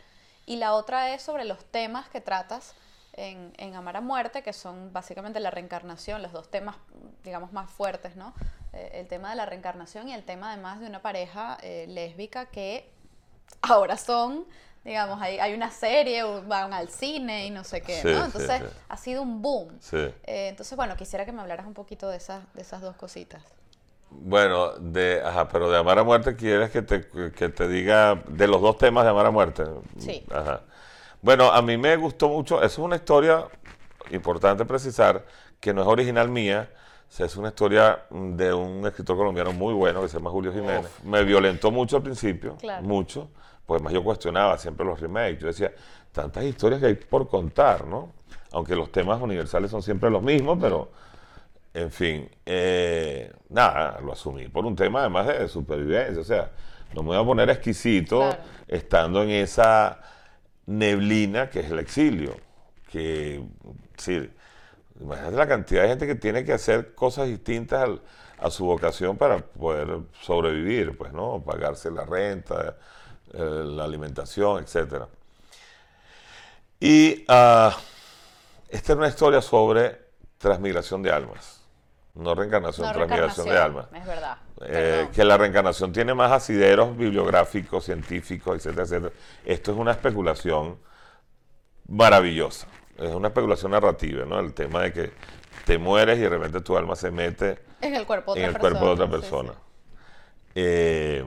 [0.47, 2.73] Y la otra es sobre los temas que tratas
[3.11, 6.77] en, en Amar a Muerte, que son básicamente la reencarnación, los dos temas,
[7.23, 8.33] digamos, más fuertes, ¿no?
[8.73, 12.47] Eh, el tema de la reencarnación y el tema además de una pareja eh, lésbica
[12.47, 12.91] que
[13.61, 14.47] ahora son,
[14.84, 18.26] digamos, hay, hay, una serie, van al cine y no sé qué, ¿no?
[18.26, 19.80] Entonces ha sido un boom.
[19.93, 20.13] Eh,
[20.50, 23.43] entonces, bueno, quisiera que me hablaras un poquito de esas, de esas dos cositas.
[24.10, 28.48] Bueno, de, ajá, pero de Amar a Muerte, ¿quieres que te, que te diga de
[28.48, 29.63] los dos temas de Amar a Muerte?
[29.98, 30.24] Sí.
[30.32, 30.62] Ajá.
[31.22, 33.48] Bueno, a mí me gustó mucho, es una historia
[34.12, 35.26] importante precisar
[35.60, 36.69] que no es original mía,
[37.17, 40.89] es una historia de un escritor colombiano muy bueno que se llama Julio Jiménez.
[41.04, 43.30] Me violentó mucho al principio, mucho,
[43.65, 45.39] pues más yo cuestionaba siempre los remakes.
[45.39, 45.71] Yo decía,
[46.12, 48.12] tantas historias que hay por contar, ¿no?
[48.52, 50.91] Aunque los temas universales son siempre los mismos, pero,
[51.73, 56.21] en fin, eh, nada, lo asumí por un tema además de supervivencia.
[56.21, 56.52] O sea,
[56.93, 58.30] no me voy a poner exquisito
[58.67, 59.99] estando en esa
[60.65, 62.38] neblina que es el exilio.
[62.91, 63.43] Que,
[63.97, 64.30] sí,
[64.99, 67.89] imagínate la cantidad de gente que tiene que hacer cosas distintas
[68.38, 71.41] a su vocación para poder sobrevivir, pues, ¿no?
[71.43, 72.78] Pagarse la renta,
[73.34, 75.04] eh, la alimentación, etc.
[76.80, 77.72] Y uh,
[78.69, 80.00] esta es una historia sobre
[80.38, 81.62] transmigración de almas.
[82.15, 83.88] No reencarnación, transmigración de almas.
[83.93, 84.38] Es verdad.
[84.65, 89.13] Eh, que la reencarnación tiene más asideros bibliográficos, científicos, etcétera, etcétera.
[89.46, 90.78] Esto es una especulación
[91.88, 92.67] maravillosa.
[92.98, 94.39] Es una especulación narrativa, ¿no?
[94.39, 95.12] El tema de que
[95.65, 98.80] te mueres y de repente tu alma se mete en el cuerpo de otra, persona,
[98.80, 99.54] cuerpo de otra persona.
[100.56, 101.26] Eh,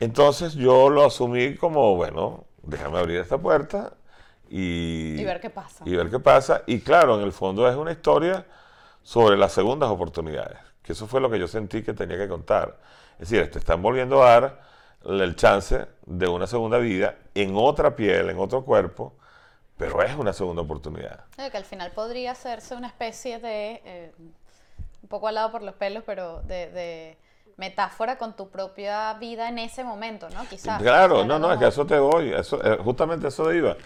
[0.00, 3.92] entonces yo lo asumí como, bueno, déjame abrir esta puerta
[4.48, 5.84] y, Y ver qué pasa.
[5.86, 6.62] y ver qué pasa.
[6.66, 8.44] Y claro, en el fondo es una historia
[9.02, 12.78] sobre las segundas oportunidades, que eso fue lo que yo sentí que tenía que contar.
[13.18, 14.60] Es decir, te están volviendo a dar
[15.04, 19.14] el chance de una segunda vida en otra piel, en otro cuerpo,
[19.76, 21.24] pero es una segunda oportunidad.
[21.36, 25.74] Que al final podría hacerse una especie de, eh, un poco al lado por los
[25.74, 27.18] pelos, pero de, de
[27.60, 30.44] metáfora con tu propia vida en ese momento, ¿no?
[30.48, 30.80] Quizás.
[30.82, 33.76] Claro, no, no, es que eso te voy, eso, eh, justamente eso iba.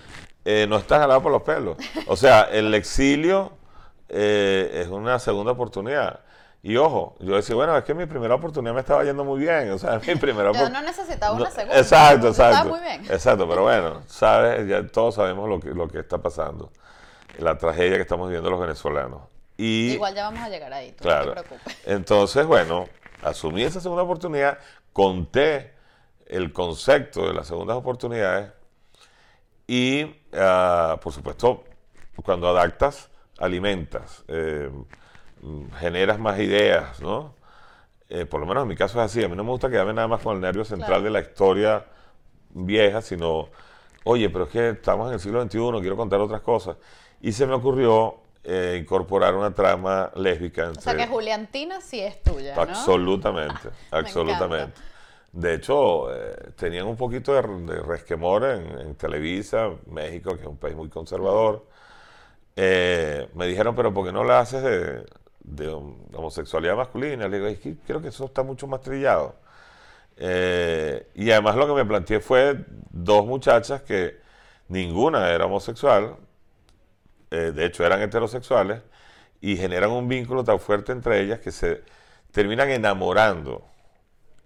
[0.44, 1.76] Eh, no estás jalado por los pelos.
[2.06, 3.52] O sea, el exilio
[4.08, 6.20] eh, es una segunda oportunidad.
[6.62, 9.70] Y ojo, yo decía, bueno, es que mi primera oportunidad me estaba yendo muy bien.
[9.72, 11.78] O sea, mi primera Yo no necesitaba una No, segunda.
[11.78, 12.70] Exacto, Estaba exacto.
[12.70, 13.04] muy bien.
[13.10, 16.70] Exacto, pero bueno, sabes, ya todos sabemos lo que, lo que está pasando.
[17.38, 19.22] La tragedia que estamos viviendo los venezolanos.
[19.56, 21.26] Y, Igual ya vamos a llegar ahí, tú Claro.
[21.26, 21.76] no te preocupes.
[21.87, 22.88] Entonces, bueno,
[23.24, 24.58] asumí esa segunda oportunidad,
[24.92, 25.74] conté
[26.26, 28.52] el concepto de las segundas oportunidades
[29.66, 31.64] y, ah, por supuesto,
[32.24, 34.70] cuando adaptas, alimentas, eh,
[35.78, 37.34] generas más ideas, ¿no?
[38.08, 39.24] Eh, por lo menos en mi caso es así.
[39.24, 41.04] A mí no me gusta quedarme nada más con el nervio central Claro.
[41.04, 41.84] de la historia
[42.50, 43.48] vieja, sino,
[44.04, 46.76] oye, pero es que estamos en el siglo XXI, quiero contar otras cosas.
[47.20, 50.70] Y se me ocurrió eh, incorporar una trama lésbica.
[50.70, 52.62] O sea entre- que Juliantina sí es tuya, ¿no?
[52.62, 54.80] Absolutamente, absolutamente.
[55.33, 57.42] De hecho, eh, tenían un poquito de,
[57.74, 61.66] de resquemor en, en Televisa, México, que es un país muy conservador.
[62.57, 65.04] Eh, me dijeron, pero ¿por qué no la haces de,
[65.40, 67.26] de hom- homosexualidad masculina?
[67.26, 69.35] Le digo, es que creo que eso está mucho más trillado.
[70.16, 74.18] Eh, y además lo que me planteé fue dos muchachas que
[74.68, 76.14] ninguna era homosexual,
[77.34, 78.80] eh, de hecho eran heterosexuales,
[79.40, 81.82] y generan un vínculo tan fuerte entre ellas que se
[82.32, 83.62] terminan enamorando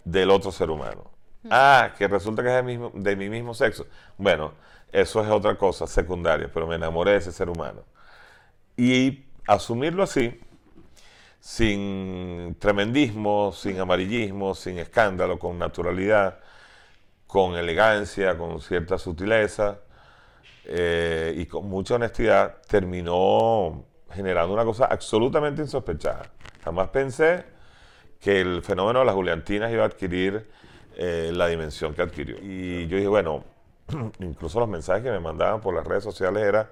[0.05, 1.11] del otro ser humano.
[1.51, 3.87] Ah, que resulta que es de, mismo- de mi mismo sexo.
[4.17, 4.53] Bueno,
[4.93, 7.83] eso es otra cosa secundaria, pero me enamoré de ese ser humano.
[8.77, 10.41] Y asumirlo así,
[11.41, 16.41] sin tremendismo, sin amarillismo, sin escándalo, con naturalidad,
[17.27, 19.79] con elegancia, con cierta sutileza
[20.69, 26.31] eh, y con mucha honestidad, terminó generando una cosa absolutamente insospechada.
[26.63, 27.45] Jamás pensé
[28.21, 30.49] que el fenómeno de las Juliantinas iba a adquirir
[30.97, 32.37] eh, la dimensión que adquirió.
[32.43, 33.45] Y yo dije, bueno,
[34.21, 36.71] incluso los mensajes que me mandaban por las redes sociales era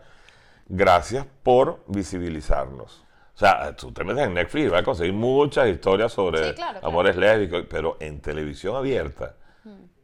[0.68, 3.04] gracias por visibilizarnos.
[3.34, 6.54] O sea, tú te metes en Netflix y vas a conseguir muchas historias sobre Sí,
[6.54, 6.86] claro, claro.
[6.86, 9.36] amores lésbicos, pero en televisión abierta,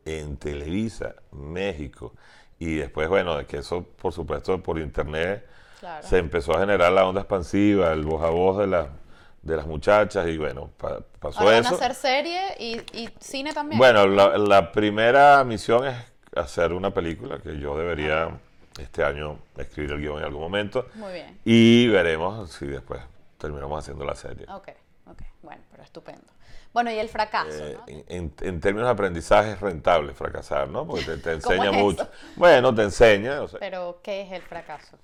[0.04, 2.14] en Televisa, México,
[2.64, 5.46] y después, bueno, de que eso, por supuesto, por internet
[5.80, 6.06] Claro.
[6.06, 8.88] se empezó a generar la onda expansiva, el voz a voz de, la-
[9.42, 11.74] de las muchachas, y bueno, pa- pasó Ahora van a eso.
[11.74, 13.78] hacer serie y, y cine también.
[13.78, 15.96] Bueno, la, la primera misión es
[16.36, 18.28] hacer una película que yo debería
[18.78, 21.38] este año escribir el guion en algún momento Muy bien.
[21.44, 23.00] y veremos si después
[23.38, 24.46] terminamos haciendo la serie.
[24.48, 24.68] Ok,
[25.10, 25.22] ok.
[25.42, 26.22] Bueno, pero estupendo.
[26.72, 27.84] Bueno, y el fracaso, Eh, ¿no?
[28.08, 30.86] en, términos de aprendizaje es rentable fracasar, ¿no?
[30.86, 32.02] Porque te, te ¿Cómo enseña es mucho.
[32.02, 32.10] eso?
[32.36, 33.42] Bueno, te enseña.
[33.42, 34.96] o sea, Pero, ¿qué es el fracaso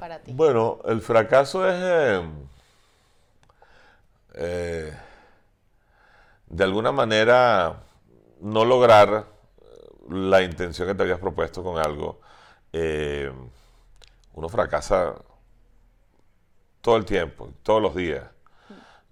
[0.00, 0.32] para ti?
[0.32, 2.22] Bueno, el fracaso es eh,
[4.34, 4.92] eh,
[6.48, 7.82] de alguna manera
[8.40, 9.26] no lograr
[10.10, 12.20] la intención que te habías propuesto con algo.
[14.34, 15.14] Uno fracasa
[16.80, 18.24] todo el tiempo, todos los días.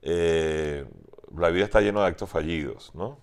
[0.03, 0.87] Eh,
[1.37, 3.19] la vida está llena de actos fallidos, ¿no?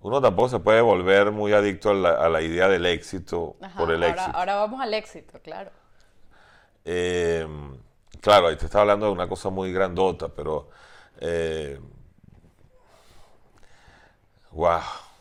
[0.00, 3.78] Uno tampoco se puede volver muy adicto a la, a la idea del éxito Ajá,
[3.78, 4.36] por el ahora, éxito.
[4.38, 5.70] ahora vamos al éxito, claro.
[6.84, 7.46] Eh,
[8.20, 10.68] claro, ahí te está hablando de una cosa muy grandota, pero.
[11.20, 11.80] Eh,
[14.52, 14.80] wow,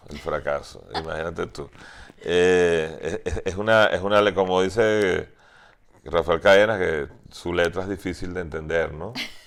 [0.10, 1.70] el fracaso, imagínate tú.
[2.22, 5.30] Eh, es, es una, es una, como dice
[6.04, 9.14] Rafael Cadenas, que su letra es difícil de entender, ¿no?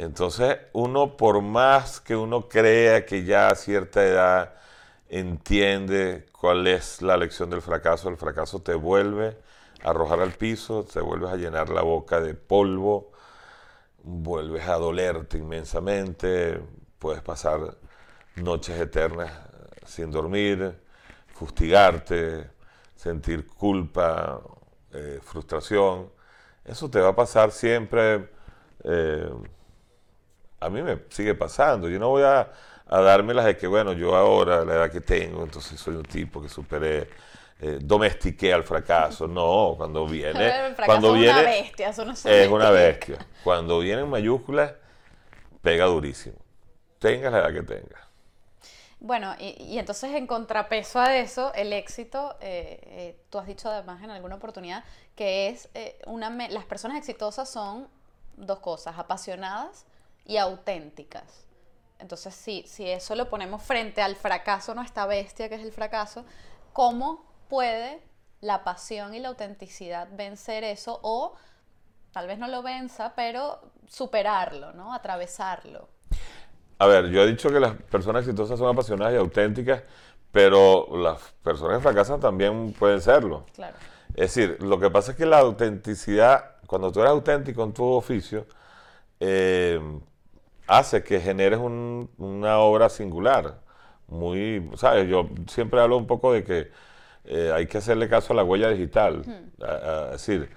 [0.00, 4.54] Entonces, uno, por más que uno crea que ya a cierta edad
[5.10, 9.36] entiende cuál es la lección del fracaso, el fracaso te vuelve
[9.84, 13.12] a arrojar al piso, te vuelves a llenar la boca de polvo,
[14.02, 16.62] vuelves a dolerte inmensamente,
[16.98, 17.76] puedes pasar
[18.36, 19.30] noches eternas
[19.84, 20.80] sin dormir,
[21.34, 22.50] fustigarte,
[22.96, 24.40] sentir culpa,
[24.92, 26.10] eh, frustración.
[26.64, 28.30] Eso te va a pasar siempre.
[28.84, 29.30] eh,
[30.60, 31.88] a mí me sigue pasando.
[31.88, 32.50] Yo no voy a,
[32.86, 36.40] a dármelas de que, bueno, yo ahora, la edad que tengo, entonces soy un tipo
[36.42, 37.08] que superé,
[37.60, 39.26] eh, domestiqué al fracaso.
[39.26, 40.74] No, cuando viene.
[40.86, 43.18] cuando es viene una bestia, eso no es una bestia.
[43.42, 44.74] Cuando viene en mayúsculas,
[45.62, 46.36] pega durísimo.
[46.98, 48.10] Tengas la edad que tengas.
[49.00, 54.02] Bueno, y, entonces en contrapeso a eso, el éxito, eh, eh, tú has dicho además
[54.02, 54.84] en alguna oportunidad,
[55.16, 56.28] que es eh, una...
[56.48, 57.88] Las personas exitosas son
[58.36, 59.86] dos cosas, apasionadas
[60.30, 61.44] y auténticas.
[61.98, 65.72] Entonces, si, si eso lo ponemos frente al fracaso, no esta bestia que es el
[65.72, 66.24] fracaso,
[66.72, 68.00] ¿cómo puede
[68.40, 71.34] la pasión y la autenticidad vencer eso o
[72.12, 74.94] tal vez no lo venza, pero superarlo, ¿no?
[74.94, 75.88] Atravesarlo.
[76.78, 79.82] A ver, yo he dicho que las personas exitosas son apasionadas y auténticas,
[80.30, 83.46] pero las personas que fracasan también pueden serlo.
[83.52, 83.76] Claro.
[84.10, 87.84] Es decir, lo que pasa es que la autenticidad, cuando tú eres auténtico en tu
[87.84, 88.46] oficio,
[89.18, 89.80] eh,
[90.70, 93.58] hace que generes una obra singular.
[94.06, 95.08] Muy, ¿sabes?
[95.08, 96.70] Yo siempre hablo un poco de que
[97.24, 99.22] eh, hay que hacerle caso a la huella digital.
[99.58, 100.48] es decir,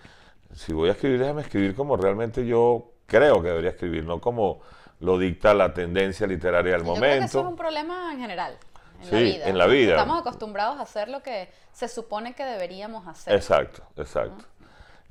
[0.54, 4.62] si voy a escribir, déjame escribir como realmente yo creo que debería escribir, no como
[5.00, 7.08] lo dicta la tendencia literaria del momento.
[7.08, 8.58] Creo que eso es un problema en general.
[9.02, 9.48] En la vida.
[9.48, 9.92] en la vida.
[9.94, 13.34] Estamos acostumbrados a hacer lo que se supone que deberíamos hacer.
[13.34, 14.46] Exacto, exacto.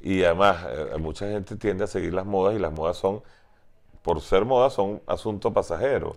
[0.01, 3.23] Y además, eh, mucha gente tiende a seguir las modas y las modas son,
[4.03, 6.17] por ser modas, son asunto pasajero.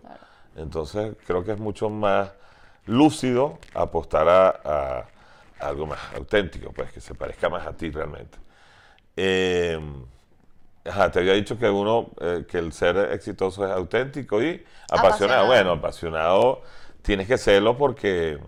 [0.55, 2.31] Entonces, creo que es mucho más
[2.85, 5.05] lúcido apostar a,
[5.59, 8.37] algo más auténtico, pues que se parezca más a ti realmente.
[9.15, 9.79] Eh,
[10.83, 15.47] te había dicho que uno, eh, que el ser exitoso es auténtico y apasionado.
[15.47, 16.61] Bueno, apasionado
[17.01, 18.39] tienes que serlo porque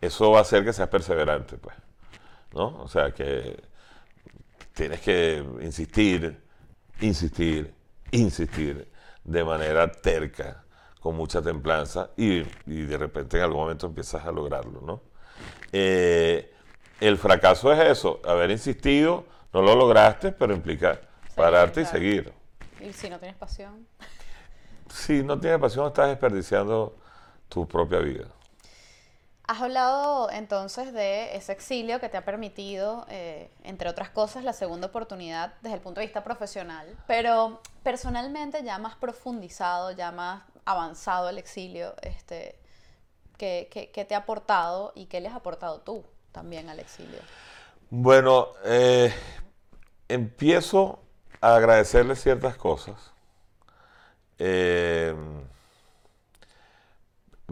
[0.00, 1.76] eso va a hacer que seas perseverante, pues.
[2.52, 2.82] ¿No?
[2.82, 3.60] O sea que
[4.72, 6.40] tienes que insistir,
[7.00, 7.74] insistir,
[8.10, 8.90] insistir
[9.24, 10.64] de manera terca,
[11.00, 15.02] con mucha templanza y, de repente en algún momento empiezas a lograrlo, ¿no?
[15.72, 16.50] Eh,
[17.00, 21.00] el fracaso es eso, haber insistido, no lo lograste, pero implica
[21.34, 22.32] pararte y seguir.
[22.80, 23.86] ¿Y si no tienes pasión?
[24.88, 26.96] Si no tienes pasión, estás desperdiciando
[27.48, 28.26] tu propia vida.
[29.46, 34.54] Has hablado entonces de ese exilio que te ha permitido, eh, entre otras cosas, la
[34.54, 40.44] segunda oportunidad desde el punto de vista profesional, pero personalmente ya más profundizado, ya más
[40.64, 42.58] avanzado el exilio, este,
[43.36, 47.20] ¿qué, te ha aportado y qué les ha aportado tú también al exilio?
[47.90, 49.12] Bueno, eh,
[50.08, 51.00] empiezo
[51.42, 53.12] agradecerle ciertas cosas.
[54.38, 55.14] Eh,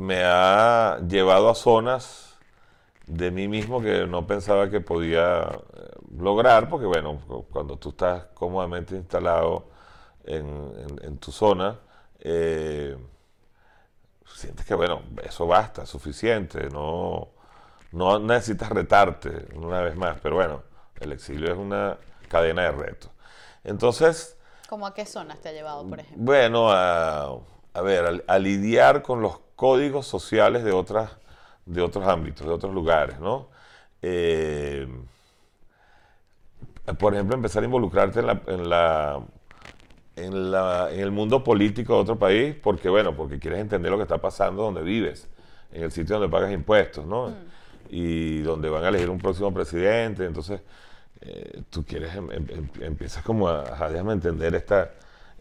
[0.02, 2.36] me ha llevado a zonas
[3.06, 8.24] de mí mismo que no pensaba que podía eh, lograr, porque bueno, cuando tú estás
[8.34, 9.68] cómodamente instalado
[10.24, 11.78] en, tu zona,
[12.20, 12.96] eh,
[14.26, 17.28] sientes que bueno, eso basta, suficiente, no,
[17.92, 20.62] no necesitas retarte una vez más, pero bueno,
[21.00, 21.96] el exilio es una
[22.28, 23.10] cadena de retos.
[23.64, 24.36] Entonces...
[24.68, 26.24] ¿Cómo a qué zonas te ha llevado, por ejemplo?
[26.24, 27.40] Bueno, a,
[27.82, 31.10] ver, a, lidiar con los códigos sociales de, otras,
[31.66, 33.48] de otros ámbitos, de otros lugares, ¿no?
[34.02, 34.86] Eh,
[36.98, 39.20] por ejemplo, empezar a involucrarte en la, en la,
[40.16, 43.96] en la, en el mundo político de otro país, porque bueno, porque quieres entender lo
[43.96, 45.28] que está pasando donde vives,
[45.72, 47.28] en el sitio donde pagas impuestos, ¿no?
[47.28, 47.34] Mm.
[47.90, 50.60] Y donde van a elegir un próximo presidente, entonces
[51.20, 54.90] eh, tú quieres, em, em, em, empiezas como a, déjame entender esta,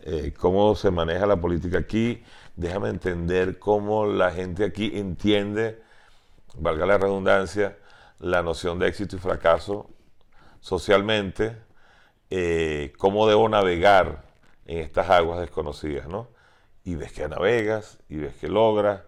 [0.03, 2.23] eh, cómo se maneja la política aquí,
[2.55, 5.81] déjame entender cómo la gente aquí entiende,
[6.55, 7.77] valga la redundancia,
[8.19, 9.89] la noción de éxito y fracaso
[10.61, 11.57] socialmente,
[12.29, 14.23] eh, cómo debo navegar
[14.65, 16.29] en estas aguas desconocidas, ¿no?
[16.83, 19.01] Y ves que navegas, y ves que logras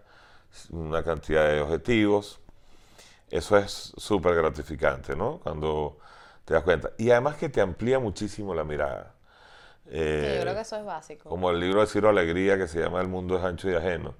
[0.70, 2.40] una cantidad de objetivos.
[3.30, 5.40] Eso es súper gratificante, ¿no?
[5.40, 5.98] Cuando
[6.44, 6.90] te das cuenta.
[6.98, 9.13] Y además que te amplía muchísimo la mirada.
[9.90, 11.28] Eh, yo creo que eso es básico.
[11.28, 14.14] Como el libro de Ciro Alegría que se llama El mundo es ancho y ajeno.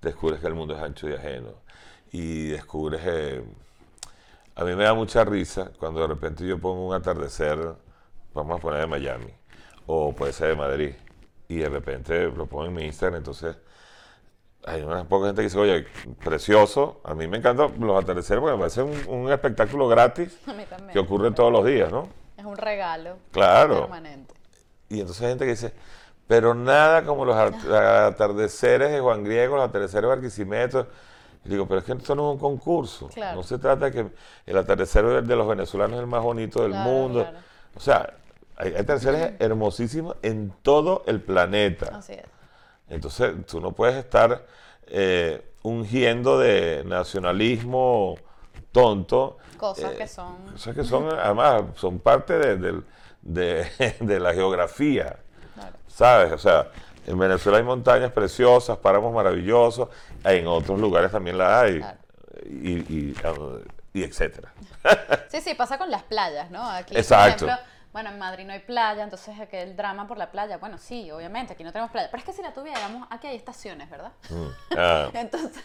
[0.00, 1.54] Descubres que el mundo es ancho y ajeno.
[2.12, 3.00] Y descubres...
[3.04, 3.44] Eh,
[4.56, 7.58] a mí me da mucha risa cuando de repente yo pongo un atardecer,
[8.32, 9.34] vamos a poner de Miami,
[9.86, 10.94] o puede ser de Madrid,
[11.48, 13.56] y de repente lo pongo en mi Instagram, entonces
[14.66, 15.86] hay una poca gente que dice, oye,
[16.24, 17.00] precioso.
[17.04, 20.38] A mí me encantan los atardeceres porque me parece un, espectáculo gratis
[20.92, 22.08] que ocurre todos los días, ¿no?
[22.36, 23.82] Es un regalo claro.
[23.82, 24.34] permanente.
[24.94, 25.72] Y entonces hay gente que dice,
[26.26, 30.86] pero nada como los atardeceres de Juan Griego, los atardeceres de Barquisimeto.
[31.44, 33.10] Y digo, pero es que esto no es un concurso.
[33.34, 34.06] No se trata de que
[34.46, 37.26] el atardecer de los venezolanos es el más bonito del mundo.
[37.74, 38.14] O sea,
[38.56, 41.98] hay atardeceres hermosísimos en todo el planeta.
[41.98, 42.24] Así es.
[42.88, 44.46] Entonces, tú no puedes estar
[44.86, 48.16] eh, ungiendo de nacionalismo
[48.72, 49.38] tonto.
[49.56, 50.36] Cosas eh, que son.
[50.52, 52.82] Cosas que son, además, son parte de,
[54.08, 55.16] la geografía.
[55.88, 56.32] ¿Sabes?
[56.32, 56.68] O sea,
[57.06, 59.88] En Venezuela hay montañas preciosas, páramos maravillosos,
[60.24, 61.84] en otros lugares también la hay,
[62.46, 63.14] y, y,
[63.92, 64.52] y, etcétera.
[65.28, 66.62] Sí, sí, pasa con las playas, ¿no?
[66.62, 67.46] Aquí, Exacto.
[67.46, 70.58] por ejemplo, bueno, en Madrid no hay playa, entonces el drama por la playa.
[70.58, 72.08] Bueno, sí, obviamente, aquí no tenemos playa.
[72.10, 74.10] Pero es que si la tuviéramos, aquí hay estaciones, ¿verdad?
[74.30, 75.10] Mm, ah.
[75.14, 75.62] entonces,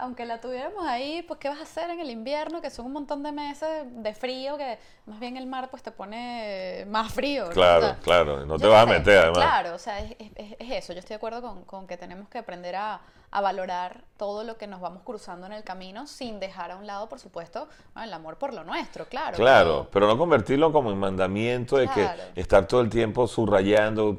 [0.00, 2.60] aunque la tuviéramos ahí, pues ¿qué vas a hacer en el invierno?
[2.60, 5.90] Que son un montón de meses de frío, que más bien el mar pues te
[5.92, 7.44] pone más frío.
[7.46, 7.50] ¿no?
[7.50, 9.38] Claro, O sea, claro, no te vas a meter además.
[9.38, 10.92] Claro, o sea, es, es- es- es eso.
[10.92, 13.00] Yo estoy de acuerdo con, con que tenemos que aprender a,
[13.32, 16.86] a valorar todo lo que nos vamos cruzando en el camino sin dejar a un
[16.86, 19.36] lado, por supuesto, bueno, el amor por lo nuestro, claro.
[19.36, 22.22] Claro, pero- pero no convertirlo como en mandamiento de Claro.
[22.34, 24.16] que estar todo el tiempo subrayando.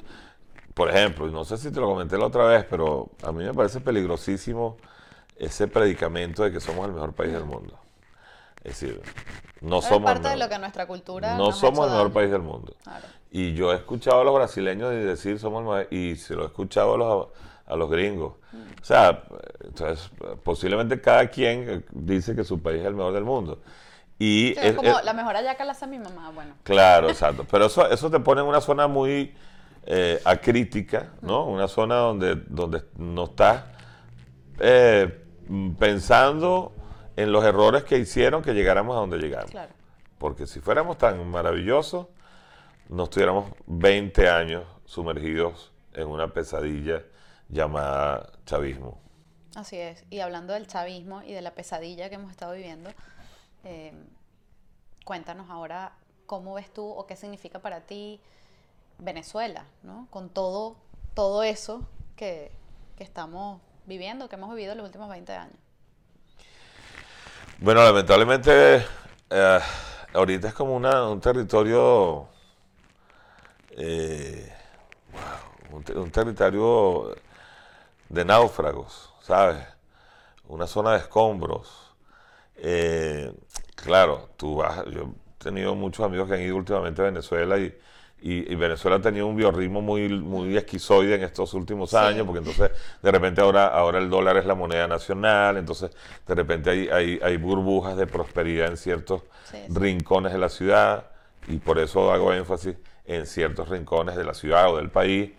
[0.73, 3.43] Por ejemplo, y no sé si te lo comenté la otra vez, pero a mí
[3.43, 4.77] me parece peligrosísimo
[5.45, 7.77] ese predicamento de que somos el mejor país del mundo.
[8.63, 9.01] Es decir,
[9.61, 12.13] no es somos el parte de lo que nuestra cultura no somos el mejor daño.
[12.13, 12.75] país del mundo.
[12.83, 13.05] Claro.
[13.31, 16.45] Y yo he escuchado a los brasileños decir somos el mejor, y se lo he
[16.45, 17.27] escuchado a los,
[17.65, 18.33] a los gringos.
[18.81, 19.23] O sea,
[19.63, 20.11] entonces,
[20.43, 23.61] posiblemente cada quien dice que su país es el mejor del mundo.
[24.19, 26.53] Y Sí, es es- como es- la mejor hallaca la hace mi mamá, bueno.
[26.63, 27.45] Claro, exacto.
[27.49, 29.33] Pero eso, eso te pone en una zona muy
[29.87, 31.45] eh, acrítica, ¿no?
[31.45, 33.63] Una zona donde, donde no estás
[34.59, 35.20] eh, mm,
[35.77, 36.73] pensando
[37.15, 39.51] en los errores que hicieron que llegáramos a donde llegamos.
[39.51, 39.73] Claro.
[40.17, 42.07] Porque si fuéramos tan maravillosos,
[42.89, 47.03] no estuviéramos 20 años sumergidos en una pesadilla
[47.49, 48.99] llamada chavismo.
[49.55, 50.03] Así es.
[50.09, 52.89] Y hablando del chavismo y de la pesadilla que hemos estado viviendo,
[53.63, 53.93] eh,
[55.03, 55.93] cuéntanos ahora
[56.25, 58.21] cómo ves tú o qué significa para ti
[58.99, 60.07] Venezuela, ¿no?
[60.09, 60.77] Con todo,
[61.13, 61.85] todo eso
[62.15, 62.51] que,
[62.95, 63.59] que estamos
[63.91, 65.57] viviendo, que hemos vivido los últimos 20 años.
[67.59, 68.85] Bueno, lamentablemente,
[69.29, 69.59] eh,
[70.13, 72.27] ahorita es como una- un territorio,
[73.71, 74.49] eh,
[75.95, 77.15] un territorio
[78.07, 79.57] de náufragos, ¿sabes?
[80.47, 81.93] Una zona de escombros.
[82.55, 83.33] Eh,
[83.75, 87.77] claro, tú vas, yo he tenido muchos amigos que han ido últimamente a Venezuela y,
[88.21, 91.97] y- y Venezuela ha tenido un biorritmo muy, muy esquizoide en estos últimos Sí.
[91.97, 95.91] años, porque entonces de repente ahora, ahora el dólar es la moneda nacional, entonces
[96.27, 99.73] de repente hay, hay, hay burbujas de prosperidad en ciertos Sí, sí.
[99.73, 101.07] rincones de la ciudad
[101.47, 105.31] y por eso hago énfasis en ciertos rincones de la ciudad o del país,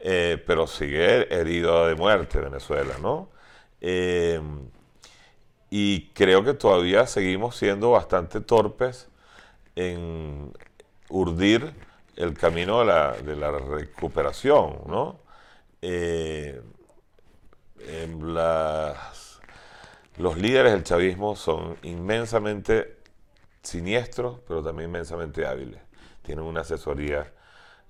[0.00, 3.28] eh, pero sigue herido de muerte Venezuela, ¿no?
[3.80, 4.40] Eh,
[5.70, 9.08] y creo que todavía seguimos siendo bastante torpes
[9.74, 10.52] en
[11.08, 11.72] urdir
[12.16, 15.20] el camino de la, de la recuperación, ¿no?
[15.82, 16.60] Eh,
[17.80, 18.20] em,
[20.18, 22.96] los líderes del chavismo son inmensamente
[23.62, 25.80] siniestros, pero también inmensamente hábiles.
[26.22, 27.32] Tienen una asesoría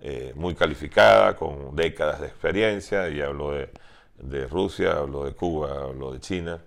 [0.00, 3.70] eh, muy calificada, con décadas de experiencia, y hablo de,
[4.18, 6.60] de Rusia, hablo de Cuba, hablo de China.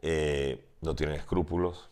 [0.00, 1.90] Eh, no tienen escrúpulos,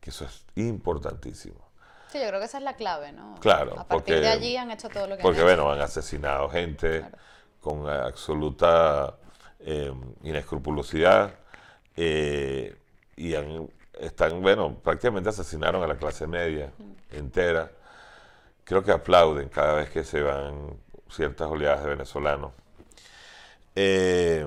[0.00, 1.67] que eso es importantísimo.
[2.10, 3.34] Sí, yo creo que esa es la clave, ¿no?
[3.40, 5.56] Claro, A partir porque- de allí han hecho todo lo que Porque, han hecho.
[5.64, 7.18] bueno, han asesinado gente Claro.
[7.60, 9.14] con absoluta
[9.60, 9.92] eh,
[10.22, 11.34] inescrupulosidad
[11.96, 12.76] eh,
[13.16, 16.70] y han- están, bueno, prácticamente asesinaron a la clase media
[17.10, 17.68] entera.
[18.64, 20.76] Creo que aplauden cada vez que se van
[21.10, 22.52] ciertas oleadas de venezolanos.
[23.74, 24.46] Eh,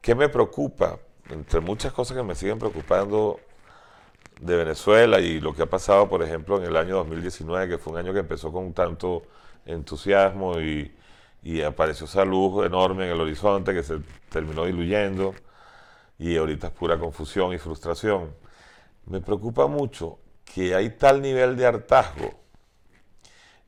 [0.00, 0.98] ¿Qué me preocupa?
[1.30, 3.40] Entre muchas cosas que me siguen preocupando
[4.40, 7.92] de Venezuela y lo que ha pasado, por ejemplo, en el año 2019, que fue
[7.92, 9.22] un año que empezó con tanto
[9.66, 10.92] entusiasmo y,
[11.66, 13.98] apareció esa luz enorme en el horizonte que se
[14.30, 15.34] terminó diluyendo
[16.18, 18.34] y ahorita es pura confusión y frustración.
[19.06, 22.32] Me preocupa mucho que hay tal nivel de hartazgo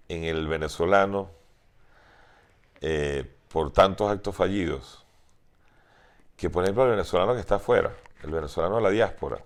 [0.08, 1.30] en el venezolano
[2.80, 5.04] eh, por tantos actos fallidos
[6.36, 7.92] que, por ejemplo, el venezolano que está afuera,
[8.22, 9.38] el venezolano de la diáspora,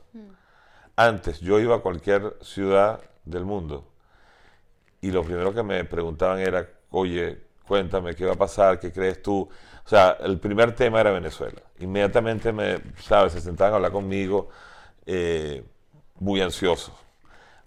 [1.00, 3.86] antes yo iba a cualquier ciudad del mundo
[5.00, 9.22] y lo primero que me preguntaban era, oye, cuéntame qué va a pasar, qué crees
[9.22, 9.48] tú.
[9.84, 11.62] O sea, el primer tema era Venezuela.
[11.78, 14.50] Inmediatamente me, sabes, se sentaban a hablar conmigo
[15.06, 15.64] eh,
[16.16, 16.94] muy ansiosos.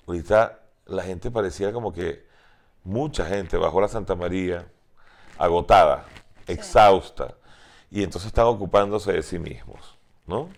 [0.06, 2.28] Ahorita la gente parecía como que
[2.84, 4.68] mucha gente bajó la Santa María
[5.40, 6.06] agotada,
[6.46, 7.34] exhausta,
[7.90, 10.50] y entonces están ocupándose de sí mismos, ¿no?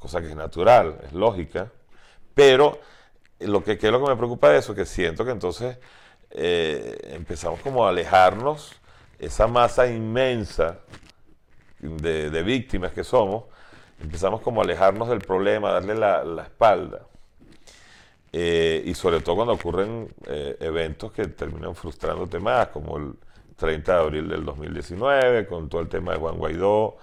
[0.00, 1.70] Cosa que es natural, es lógica,
[2.38, 2.78] pero
[3.40, 4.72] lo que, ¿qué es lo que me preocupa de eso?
[4.72, 5.76] Que siento que entonces
[6.30, 8.76] eh, empezamos como a alejarnos,
[9.18, 10.78] esa masa inmensa
[11.80, 13.46] de, víctimas que somos,
[14.00, 17.00] empezamos como a alejarnos del problema, a darle la, la espalda.
[18.32, 23.14] Eh, y sobre todo cuando ocurren eh, eventos que terminan frustrándote más, como el
[23.56, 26.98] 30 de abril del 2019, con todo el tema de Juan Guaidó,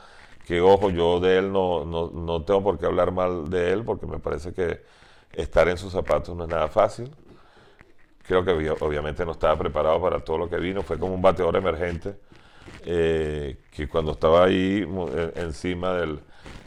[0.47, 3.83] que ojo, yo de él no, no, no tengo por qué hablar mal de él,
[3.83, 4.95] porque me parece que
[5.35, 7.09] estar en sus zapatos no es nada fácil.
[8.27, 11.55] Creo que obviamente no estaba preparado para todo lo que vino, fue como un bateador
[11.57, 12.15] emergente,
[12.83, 14.87] eh, que cuando estaba ahí
[15.35, 16.19] encima del,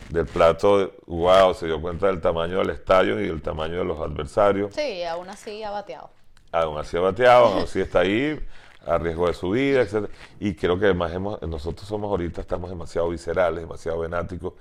[0.08, 3.98] del plato, wow, se dio cuenta del tamaño del estadio y del tamaño de los
[3.98, 4.74] adversarios.
[4.74, 6.10] Sí, aún así ha bateado.
[6.52, 8.38] Aún así ha bateado, aún así está ahí,
[8.86, 10.08] a riesgo de su vida, etc.
[10.40, 14.54] Y creo que además hemos, nosotros somos ahorita, estamos demasiado viscerales, demasiado venáticos.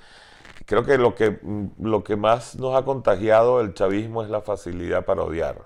[0.67, 1.39] Creo que lo que,
[1.79, 5.65] lo que más nos ha contagiado el chavismo es la facilidad para odiar.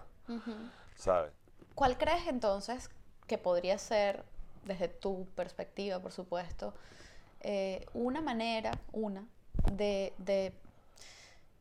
[0.96, 1.32] ¿Sabes?
[1.74, 2.88] ¿Cuál crees entonces
[3.26, 4.24] que podría ser,
[4.64, 6.76] desde tu perspectiva, por supuesto,
[7.40, 9.26] eh, una manera, una,
[9.72, 10.54] de,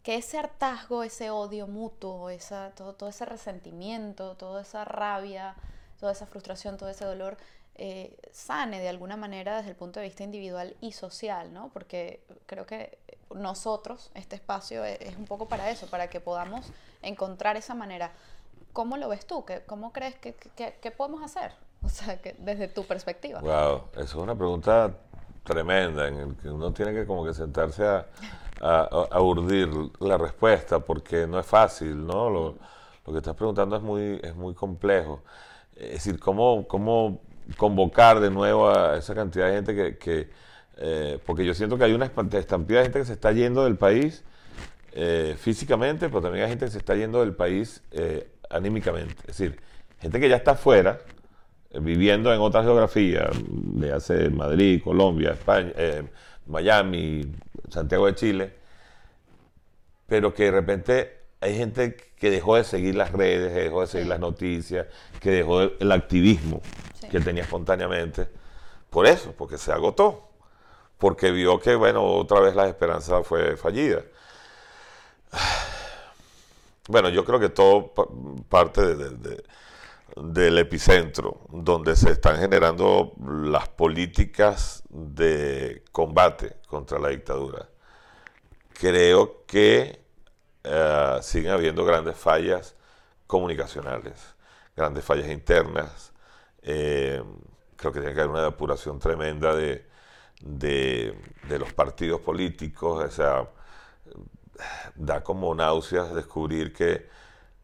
[0.03, 5.57] que ese hartazgo, ese odio mutuo, esa, todo, todo, ese resentimiento, toda esa rabia,
[5.99, 7.39] toda esa frustración, todo ese dolor,
[7.77, 11.71] eh, sane de alguna manera desde el punto de vista individual y social, ¿no?
[11.71, 12.99] Porque creo que
[13.35, 16.67] nosotros, este espacio es, es un poco para eso, para que podamos
[17.03, 18.13] encontrar esa manera.
[18.73, 19.45] ¿Cómo lo ves tú?
[19.67, 21.53] ¿Cómo crees que, que, podemos hacer?
[21.83, 23.41] O sea, que desde tu perspectiva.
[23.41, 24.95] Wow, eso es una pregunta
[25.45, 28.07] tremenda en el que uno tiene que como que sentarse a,
[28.61, 32.29] a, urdir la respuesta porque no es fácil, ¿no?
[32.29, 32.57] Lo,
[33.07, 35.23] lo, que estás preguntando es muy, es muy complejo.
[35.75, 37.23] Es decir, ¿cómo, cómo
[37.57, 39.97] convocar de nuevo a esa cantidad de gente que...
[39.97, 40.50] que
[40.83, 43.77] eh, porque yo siento que hay una estampida de gente que se está yendo del
[43.77, 44.25] país
[44.93, 49.15] eh, físicamente, pero también hay gente que se está yendo del país eh, anímicamente.
[49.29, 49.61] Es decir,
[50.01, 50.99] gente que ya está afuera,
[51.81, 55.73] viviendo en otra geografía, de hace Madrid, Colombia, España,
[56.47, 57.31] Miami,
[57.69, 58.53] Santiago de Chile,
[60.07, 63.87] pero que de repente hay gente que dejó de seguir las redes, que dejó de
[63.87, 64.87] seguir las noticias,
[65.21, 66.63] que dejó el activismo
[67.11, 68.29] que tenía espontáneamente.
[68.89, 70.30] Por eso, porque se agotó,
[71.01, 74.03] porque vio que, bueno, otra vez la esperanza fue fallida.
[76.89, 77.93] Bueno, yo creo que todo
[78.49, 79.45] parte de
[80.17, 87.69] del epicentro, donde se están generando las políticas de combate contra la dictadura.
[88.73, 90.01] Creo que
[90.65, 92.77] eh, siguen habiendo grandes fallas
[93.27, 94.35] comunicacionales,
[94.77, 96.13] grandes fallas internas.
[96.63, 97.23] Eh,
[97.77, 99.87] creo que tiene que haber una depuración tremenda de,
[100.41, 101.15] de,
[101.49, 103.05] de los partidos políticos.
[103.05, 103.49] O sea,
[104.95, 107.07] da como náuseas descubrir que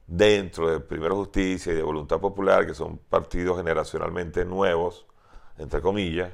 [0.06, 5.06] dentro de Primero Justicia y de Voluntad Popular, que son partidos generacionalmente nuevos,
[5.58, 6.32] entre comillas,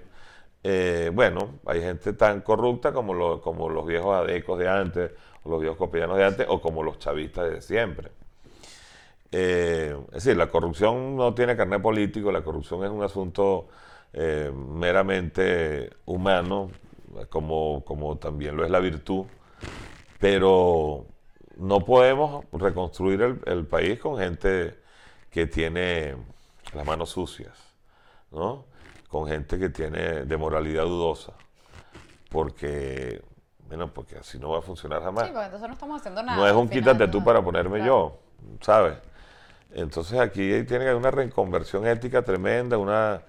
[0.65, 5.13] eh, bueno, hay gente tan corrupta como, como los viejos adecos de antes,
[5.43, 8.13] o los viejos copianos de antes, o como los chavistas de siempre.
[9.33, 13.69] Eh, es decir, la corrupción no tiene carnet político, la corrupción es un asunto
[14.13, 16.71] eh, meramente humano,
[17.31, 19.27] como, como también lo es la virtud,
[20.19, 21.07] pero
[21.57, 24.79] no podemos reconstruir el, país con gente
[25.31, 26.17] que tiene
[26.75, 27.59] las manos sucias,
[28.31, 28.65] ¿no?
[29.09, 31.33] Con gente que tiene de moralidad dudosa,
[32.31, 33.23] porque,
[33.69, 35.25] bueno, porque así no va a funcionar jamás.
[35.25, 36.39] Sí, porque entonces no estamos haciendo nada.
[36.39, 38.19] No es un quítate tú para ponerme yo,
[38.61, 38.95] ¿sabes?
[39.71, 43.23] Entonces aquí tiene que haber una reconversión ética tremenda, una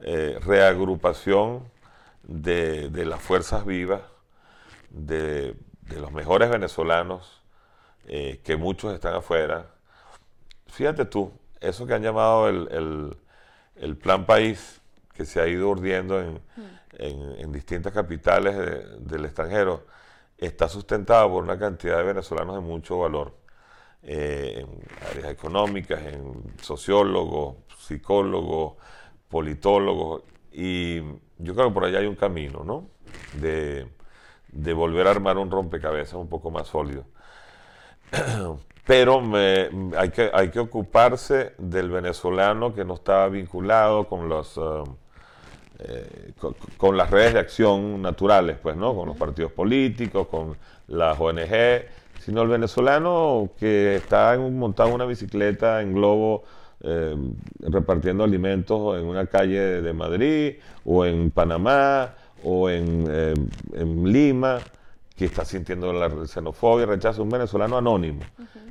[0.00, 1.64] eh, reagrupación
[2.22, 4.02] de, las fuerzas vivas,
[4.90, 5.54] de
[5.96, 7.36] los mejores venezolanos,
[8.08, 9.66] eh, que muchos están afuera.
[10.68, 13.16] Fíjate tú, eso que han llamado el,
[13.74, 14.80] el, plan país,
[15.12, 17.40] que se ha ido urdiendo en, mm.
[17.40, 18.56] en, distintas capitales
[19.00, 19.86] del extranjero,
[20.38, 23.34] está sustentado por una cantidad de venezolanos de mucho valor,
[24.04, 28.74] eh, en áreas económicas, en sociólogos, psicólogos,
[29.28, 30.22] politólogos,
[30.52, 31.00] y
[31.38, 32.88] yo creo que por allá hay un camino, ¿no?
[33.40, 33.86] De,
[34.48, 37.04] de volver a armar un rompecabezas un poco más sólido.
[38.86, 44.56] Pero me, hay, que, hay que ocuparse del venezolano que no está vinculado con los...
[44.56, 44.96] Um,
[45.78, 46.32] eh,
[46.78, 48.94] con, las redes de acción naturales, pues, ¿no?
[48.94, 50.56] Con los partidos políticos, con
[50.86, 51.84] las ONG,
[52.20, 56.44] sino el venezolano que está en, montado en una bicicleta en globo
[56.88, 57.16] eh,
[57.60, 62.14] repartiendo alimentos en una calle de Madrid o en Panamá
[62.44, 63.34] o en, eh,
[63.72, 64.60] en Lima
[65.16, 68.20] que está sintiendo la xenofobia, rechazo, un venezolano anónimo.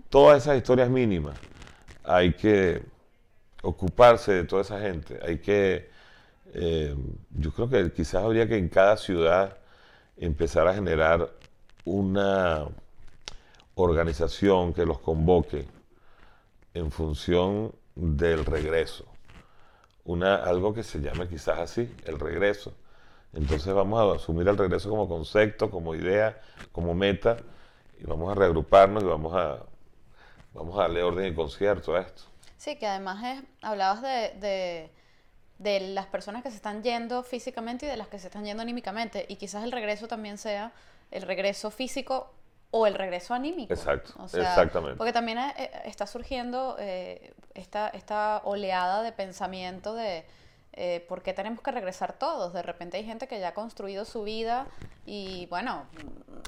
[0.09, 1.35] Todas esas historias mínimas.
[2.05, 2.83] Hay que
[3.63, 5.19] ocuparse de toda esa gente.
[5.21, 5.89] Hay que,
[6.53, 6.95] eh,
[7.31, 9.57] yo creo que quizás habría que en cada ciudad
[10.15, 11.31] empezar a generar
[11.83, 12.65] una
[13.73, 15.65] organización que los convoque
[16.73, 19.05] en función del regreso.
[20.03, 22.73] una, algo que se llame quizás así, el regreso.
[23.33, 26.39] Entonces vamos a asumir el regreso como concepto, como idea,
[26.71, 27.37] como meta,
[27.99, 29.63] y vamos a reagruparnos y vamos a,
[30.53, 32.23] vamos a darle orden y concierto a esto.
[32.57, 34.91] Sí, que además es, hablabas de,
[35.57, 38.61] de, las personas que se están yendo físicamente y de las que se están yendo
[38.61, 40.71] anímicamente, y quizás el regreso también sea
[41.11, 42.33] el regreso físico
[42.71, 43.73] o el regreso anímico.
[43.73, 44.97] Exacto, exactamente.
[44.97, 50.25] Porque también eh, está surgiendo eh, esta, esta oleada de pensamiento de
[50.77, 52.51] eh, ¿por qué tenemos que regresar todos?
[52.51, 54.67] De repente hay gente que ya ha construido su vida
[55.05, 55.85] y bueno...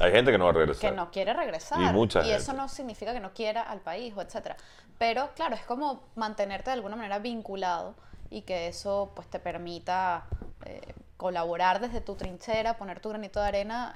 [0.02, 0.90] Hay gente que no va a regresar.
[0.90, 1.80] Que no quiere regresar.
[1.80, 4.58] Y mucha Y eso no significa que no quiera al país o etcétera.
[4.98, 7.96] Pero claro, es como mantenerte de alguna manera vinculado
[8.30, 10.26] y que eso pues te permita
[10.66, 13.96] eh, colaborar desde tu trinchera, poner tu granito de arena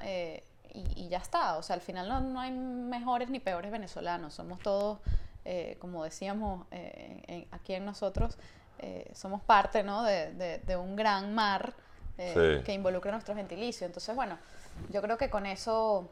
[0.72, 1.56] eh, y, ya está.
[1.56, 4.34] O sea, al final no, no, hay mejores ni peores venezolanos.
[4.34, 4.98] Somos todos,
[5.44, 6.66] eh, como decíamos
[7.52, 8.38] aquí en nosotros,
[8.82, 10.02] eh, somos parte ¿no?
[10.02, 11.72] de, de, un gran mar
[12.18, 13.86] eh, que involucra nuestro gentilicio.
[13.86, 14.38] Entonces, bueno,
[14.90, 16.10] yo creo que con eso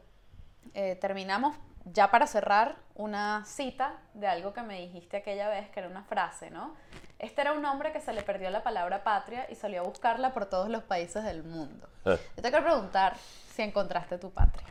[0.73, 1.57] eh, terminamos.
[1.85, 6.03] Ya para cerrar, una cita de algo que me dijiste aquella vez, que era una
[6.03, 6.75] frase, ¿no?
[7.17, 10.33] Este era un hombre que se le perdió la palabra patria y salió a buscarla
[10.33, 11.87] por todos los países del mundo.
[12.05, 14.65] Yo te quiero preguntar si encontraste tu patria.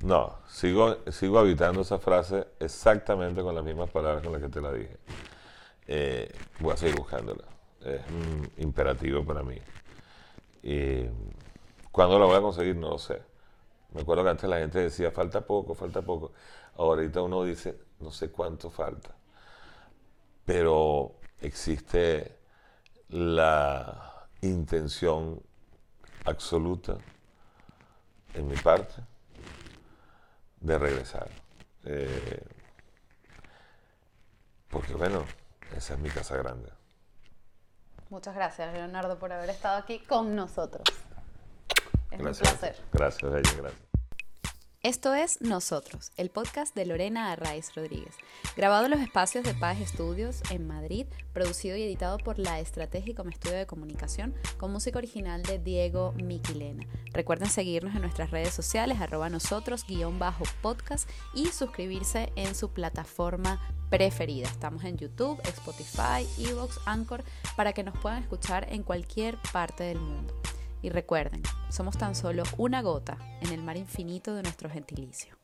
[0.00, 4.60] No, sigo, sigo habitando esa frase exactamente con las mismas palabras con las que te
[4.60, 4.96] la dije.
[5.86, 7.44] Eh, voy a seguir buscándola.
[7.80, 9.60] Es un imperativo para mí.
[10.62, 11.06] Y
[11.96, 12.76] ¿Cuándo la voy a conseguir?
[12.76, 13.22] No lo sé.
[13.92, 16.32] Me acuerdo que antes la gente decía, falta poco, falta poco.
[16.76, 19.14] Ahorita uno dice, no sé cuánto falta.
[20.44, 22.38] Pero existe
[23.08, 25.42] la intención
[26.24, 26.98] absoluta
[28.34, 29.02] en mi parte
[30.60, 31.28] de regresar.
[31.84, 32.44] Eh,
[34.68, 35.24] porque bueno,
[35.74, 36.70] esa es mi casa grande.
[38.10, 40.84] Muchas gracias, Leonardo, por haber estado aquí con nosotros.
[42.10, 42.76] Es un placer.
[42.92, 43.86] Gracias, ella, gracias.
[44.86, 48.14] Esto es Nosotros, el podcast de Lorena Arraiz Rodríguez,
[48.56, 53.16] grabado en los espacios de Paz Estudios en Madrid, producido y editado por La Estrategia
[53.16, 56.86] como estudio de comunicación, con música original de Diego Miquilena.
[57.12, 62.70] Recuerden seguirnos en nuestras redes sociales, arroba nosotros, guion bajo podcast, y suscribirse en su
[62.70, 64.46] plataforma preferida.
[64.46, 67.24] Estamos en YouTube, Spotify, Evox, Anchor,
[67.56, 70.32] para que nos puedan escuchar en cualquier parte del mundo.
[70.82, 75.36] Y recuerden, somos tan solo una gota en el mar infinito de nuestro gentilicio.